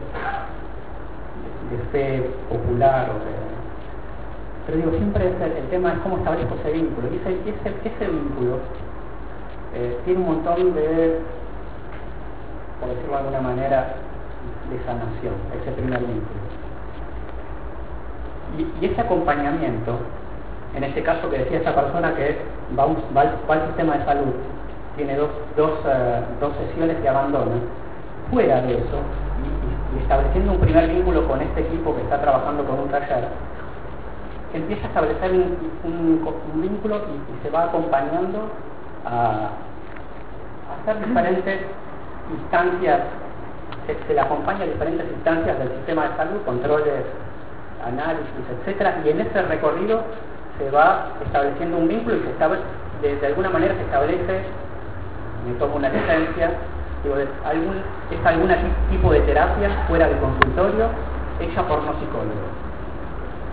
fe 1.92 2.22
popular 2.48 3.10
o 3.10 3.14
de, 3.14 3.48
pero 4.66 4.78
digo, 4.78 4.90
siempre 4.98 5.28
el, 5.28 5.68
tema 5.70 5.92
es 5.94 5.98
cómo 6.00 6.18
establezco 6.18 6.54
ese 6.56 6.72
vínculo. 6.72 7.08
Y 7.08 7.16
ese, 7.16 7.30
ese, 7.84 8.10
vínculo 8.10 8.58
eh, 9.74 9.98
tiene 10.04 10.20
un 10.20 10.26
montón 10.26 10.74
de, 10.74 11.18
por 12.80 12.88
decirlo 12.88 13.12
de 13.12 13.18
alguna 13.18 13.40
manera, 13.40 13.94
de 14.70 14.78
sanación, 14.84 15.34
ese 15.60 15.72
primer 15.72 16.00
vínculo. 16.00 16.40
Y, 18.56 18.86
ese 18.86 19.00
acompañamiento, 19.00 19.98
en 20.74 20.84
ese 20.84 21.02
caso 21.02 21.28
que 21.30 21.38
decía 21.38 21.58
esa 21.58 21.74
persona 21.74 22.14
que 22.14 22.38
va, 22.78 22.84
al 22.84 23.66
sistema 23.66 23.98
de 23.98 24.04
salud 24.04 24.34
tiene 24.96 25.16
dos, 25.16 25.30
eh, 25.56 26.20
dos, 26.40 26.52
sesiones 26.56 27.00
de 27.02 27.08
abandono, 27.08 27.52
fuera 28.30 28.60
de 28.62 28.78
eso, 28.78 28.98
y, 29.94 30.02
estableciendo 30.02 30.52
un 30.52 30.60
primer 30.60 30.88
vínculo 30.88 31.26
con 31.28 31.40
este 31.40 31.60
equipo 31.60 31.94
que 31.94 32.02
está 32.02 32.20
trabajando 32.20 32.64
con 32.64 32.80
un 32.80 32.88
taller, 32.88 33.28
empieza 34.52 34.84
a 34.84 34.88
establecer 34.88 35.30
un, 35.84 36.20
vínculo 36.54 36.96
y, 36.96 37.42
se 37.42 37.50
va 37.50 37.64
acompañando 37.64 38.50
a, 39.08 39.50
hacer 40.80 41.06
diferentes 41.06 41.60
instancias, 42.30 43.00
se, 43.86 44.14
le 44.14 44.20
acompaña 44.20 44.64
a 44.64 44.66
diferentes 44.66 45.06
instancias 45.10 45.58
del 45.58 45.68
sistema 45.68 46.08
de 46.08 46.16
salud, 46.16 46.40
controles, 46.44 47.04
análisis, 47.86 48.44
etcétera, 48.60 49.00
y 49.04 49.10
en 49.10 49.20
ese 49.20 49.42
recorrido 49.42 50.02
se 50.58 50.70
va 50.70 51.08
estableciendo 51.24 51.78
un 51.78 51.88
vínculo 51.88 52.16
y 52.16 52.20
se 52.20 53.06
de, 53.06 53.16
de 53.16 53.26
alguna 53.26 53.48
manera 53.50 53.74
se 53.74 53.82
establece 53.82 54.42
me 55.46 55.54
tomo 55.54 55.76
una 55.76 55.88
licencia, 55.88 56.50
digo, 57.02 57.16
es 57.16 57.28
algún, 57.44 57.76
es 58.10 58.26
algún 58.26 58.50
tipo 58.90 59.12
de 59.12 59.20
terapia 59.20 59.70
fuera 59.88 60.08
del 60.08 60.18
consultorio 60.18 60.88
hecha 61.40 61.62
por 61.62 61.82
no 61.82 61.92
psicólogos. 62.00 62.52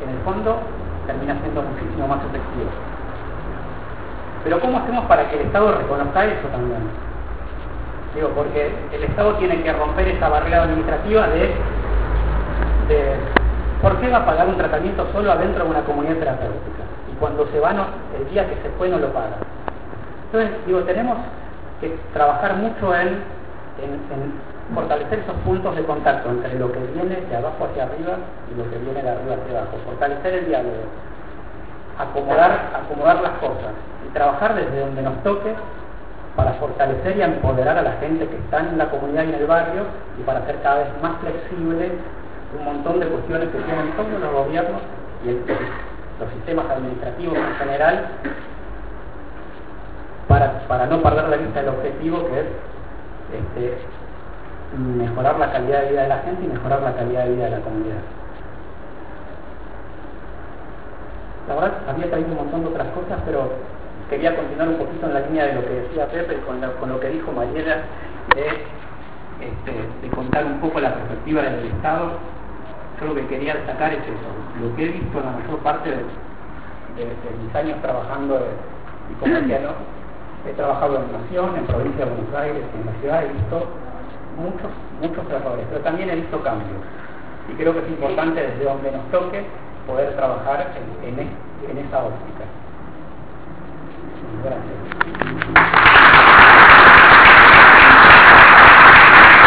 En 0.03 0.09
el 0.09 0.17
fondo 0.23 0.57
termina 1.05 1.39
siendo 1.41 1.61
muchísimo 1.61 2.07
más 2.07 2.19
efectivo. 2.19 2.69
Pero 4.45 4.59
¿cómo 4.59 4.77
hacemos 4.77 5.05
para 5.05 5.27
que 5.27 5.41
el 5.41 5.47
Estado 5.47 5.71
reconozca 5.71 6.23
eso 6.23 6.47
también? 6.49 6.77
Digo, 8.13 8.29
porque 8.29 8.71
el 8.93 9.03
Estado 9.03 9.33
tiene 9.37 9.63
que 9.63 9.73
romper 9.73 10.07
esa 10.07 10.29
barrera 10.29 10.63
administrativa 10.63 11.27
de, 11.29 11.51
¿por 13.81 13.97
qué 13.97 14.09
va 14.11 14.19
a 14.19 14.25
pagar 14.25 14.47
un 14.47 14.55
tratamiento 14.55 15.07
solo 15.11 15.31
adentro 15.31 15.63
de 15.63 15.69
una 15.71 15.81
comunidad 15.81 16.17
terapéutica? 16.17 16.83
Y 17.11 17.15
cuando 17.19 17.47
se 17.47 17.59
va, 17.59 17.71
el 17.71 18.29
día 18.29 18.47
que 18.47 18.55
se 18.61 18.69
fue 18.77 18.87
no 18.87 18.99
lo 18.99 19.11
paga. 19.11 19.37
Entonces, 20.25 20.51
digo, 20.67 20.81
tenemos 20.81 21.17
que 21.81 21.97
trabajar 22.13 22.55
mucho 22.57 22.95
en, 22.95 23.17
fortalecer 24.75 25.19
esos 25.19 25.35
puntos 25.37 25.75
de 25.75 25.83
contacto 25.85 26.29
entre 26.29 26.53
lo 26.59 26.71
que 26.71 26.79
viene 26.93 27.17
de 27.29 27.35
abajo 27.35 27.65
hacia 27.65 27.83
arriba 27.83 28.17
y 28.53 28.57
lo 28.57 28.69
que 28.69 28.77
viene 28.77 29.01
de 29.01 29.09
arriba 29.09 29.37
hacia 29.41 29.57
abajo, 29.57 29.77
fortalecer 29.85 30.33
el 30.35 30.45
diálogo, 30.45 30.85
acomodar, 31.97 32.71
acomodar 32.73 33.21
las 33.21 33.31
cosas 33.39 33.73
y 34.07 34.13
trabajar 34.13 34.55
desde 34.55 34.79
donde 34.79 35.01
nos 35.01 35.23
toque 35.23 35.53
para 36.35 36.53
fortalecer 36.53 37.17
y 37.17 37.21
empoderar 37.21 37.77
a 37.77 37.81
la 37.81 37.93
gente 37.93 38.27
que 38.27 38.35
está 38.35 38.59
en 38.59 38.77
la 38.77 38.89
comunidad 38.89 39.23
y 39.23 39.29
en 39.29 39.35
el 39.35 39.47
barrio 39.47 39.83
y 40.19 40.23
para 40.23 40.39
hacer 40.39 40.57
cada 40.61 40.79
vez 40.79 40.87
más 41.01 41.17
flexible 41.21 41.91
un 42.57 42.65
montón 42.65 42.99
de 42.99 43.07
cuestiones 43.07 43.49
que 43.49 43.57
tienen 43.59 43.91
todos 43.91 44.19
los 44.19 44.31
gobiernos 44.31 44.81
y 45.23 45.31
los 45.31 46.31
sistemas 46.33 46.65
administrativos 46.69 47.37
en 47.37 47.55
general 47.55 48.07
para, 50.27 50.85
no 50.87 51.01
perder 51.01 51.29
la 51.29 51.37
vista 51.37 51.59
del 51.61 51.69
objetivo 51.69 52.25
que 52.27 52.39
es 52.39 52.45
este, 53.33 53.77
mejorar 54.77 55.39
la 55.39 55.51
calidad 55.51 55.81
de 55.81 55.91
vida 55.91 56.03
de 56.03 56.09
la 56.09 56.19
gente 56.19 56.43
y 56.43 56.47
mejorar 56.47 56.81
la 56.81 56.93
calidad 56.93 57.25
de 57.25 57.31
vida 57.31 57.45
de 57.45 57.51
la 57.51 57.59
comunidad. 57.59 58.01
La 61.47 61.55
verdad, 61.55 61.73
había 61.87 62.09
traído 62.09 62.29
un 62.29 62.37
montón 62.37 62.61
de 62.61 62.67
otras 62.69 62.87
cosas, 62.87 63.19
pero 63.25 63.49
quería 64.09 64.35
continuar 64.35 64.69
un 64.69 64.77
poquito 64.77 65.05
en 65.05 65.13
la 65.13 65.19
línea 65.21 65.45
de 65.45 65.53
lo 65.53 65.61
que 65.61 65.73
decía 65.73 66.07
Pepe 66.07 66.35
y 66.35 66.79
con 66.79 66.89
lo, 66.89 66.99
que 66.99 67.09
dijo 67.09 67.31
Mariela 67.31 67.83
de 68.35 68.65
este, 69.41 69.71
de 70.01 70.15
contar 70.15 70.45
un 70.45 70.59
poco 70.59 70.79
la 70.79 70.93
perspectiva 70.93 71.41
del 71.43 71.65
Estado, 71.65 72.17
yo 73.01 73.13
que 73.13 73.27
quería 73.27 73.55
destacar 73.55 73.91
es 73.91 73.99
eso, 73.99 74.29
lo 74.61 74.75
que 74.75 74.85
he 74.85 74.87
visto 74.87 75.19
en 75.19 75.25
la 75.25 75.31
mayor 75.31 75.59
parte 75.59 75.89
de, 75.91 75.97
mis 77.43 77.55
años 77.55 77.81
trabajando 77.81 78.39
y 79.11 79.13
como 79.19 79.35
decía, 79.35 79.59
he 80.47 80.53
trabajado 80.53 81.03
en 81.03 81.11
Nación, 81.11 81.57
en 81.57 81.65
Provincia 81.65 82.05
de 82.05 82.11
Buenos 82.11 82.35
Aires, 82.35 82.63
en 82.79 82.85
la 82.85 82.93
ciudad, 83.01 83.23
he 83.25 83.33
visto 83.33 83.67
muchos, 84.37 84.71
muchos 85.01 85.25
errores, 85.29 85.65
pero 85.69 85.81
también 85.81 86.09
he 86.09 86.15
visto 86.15 86.41
cambios. 86.41 86.79
Y 87.51 87.53
creo 87.55 87.73
que 87.73 87.79
es 87.79 87.89
importante 87.89 88.41
desde 88.41 88.63
donde 88.63 88.91
nos 88.91 89.11
toque 89.11 89.43
poder 89.87 90.15
trabajar 90.15 90.73
en, 91.03 91.19
en, 91.19 91.19
esa 91.77 92.03
óptica. 92.05 92.45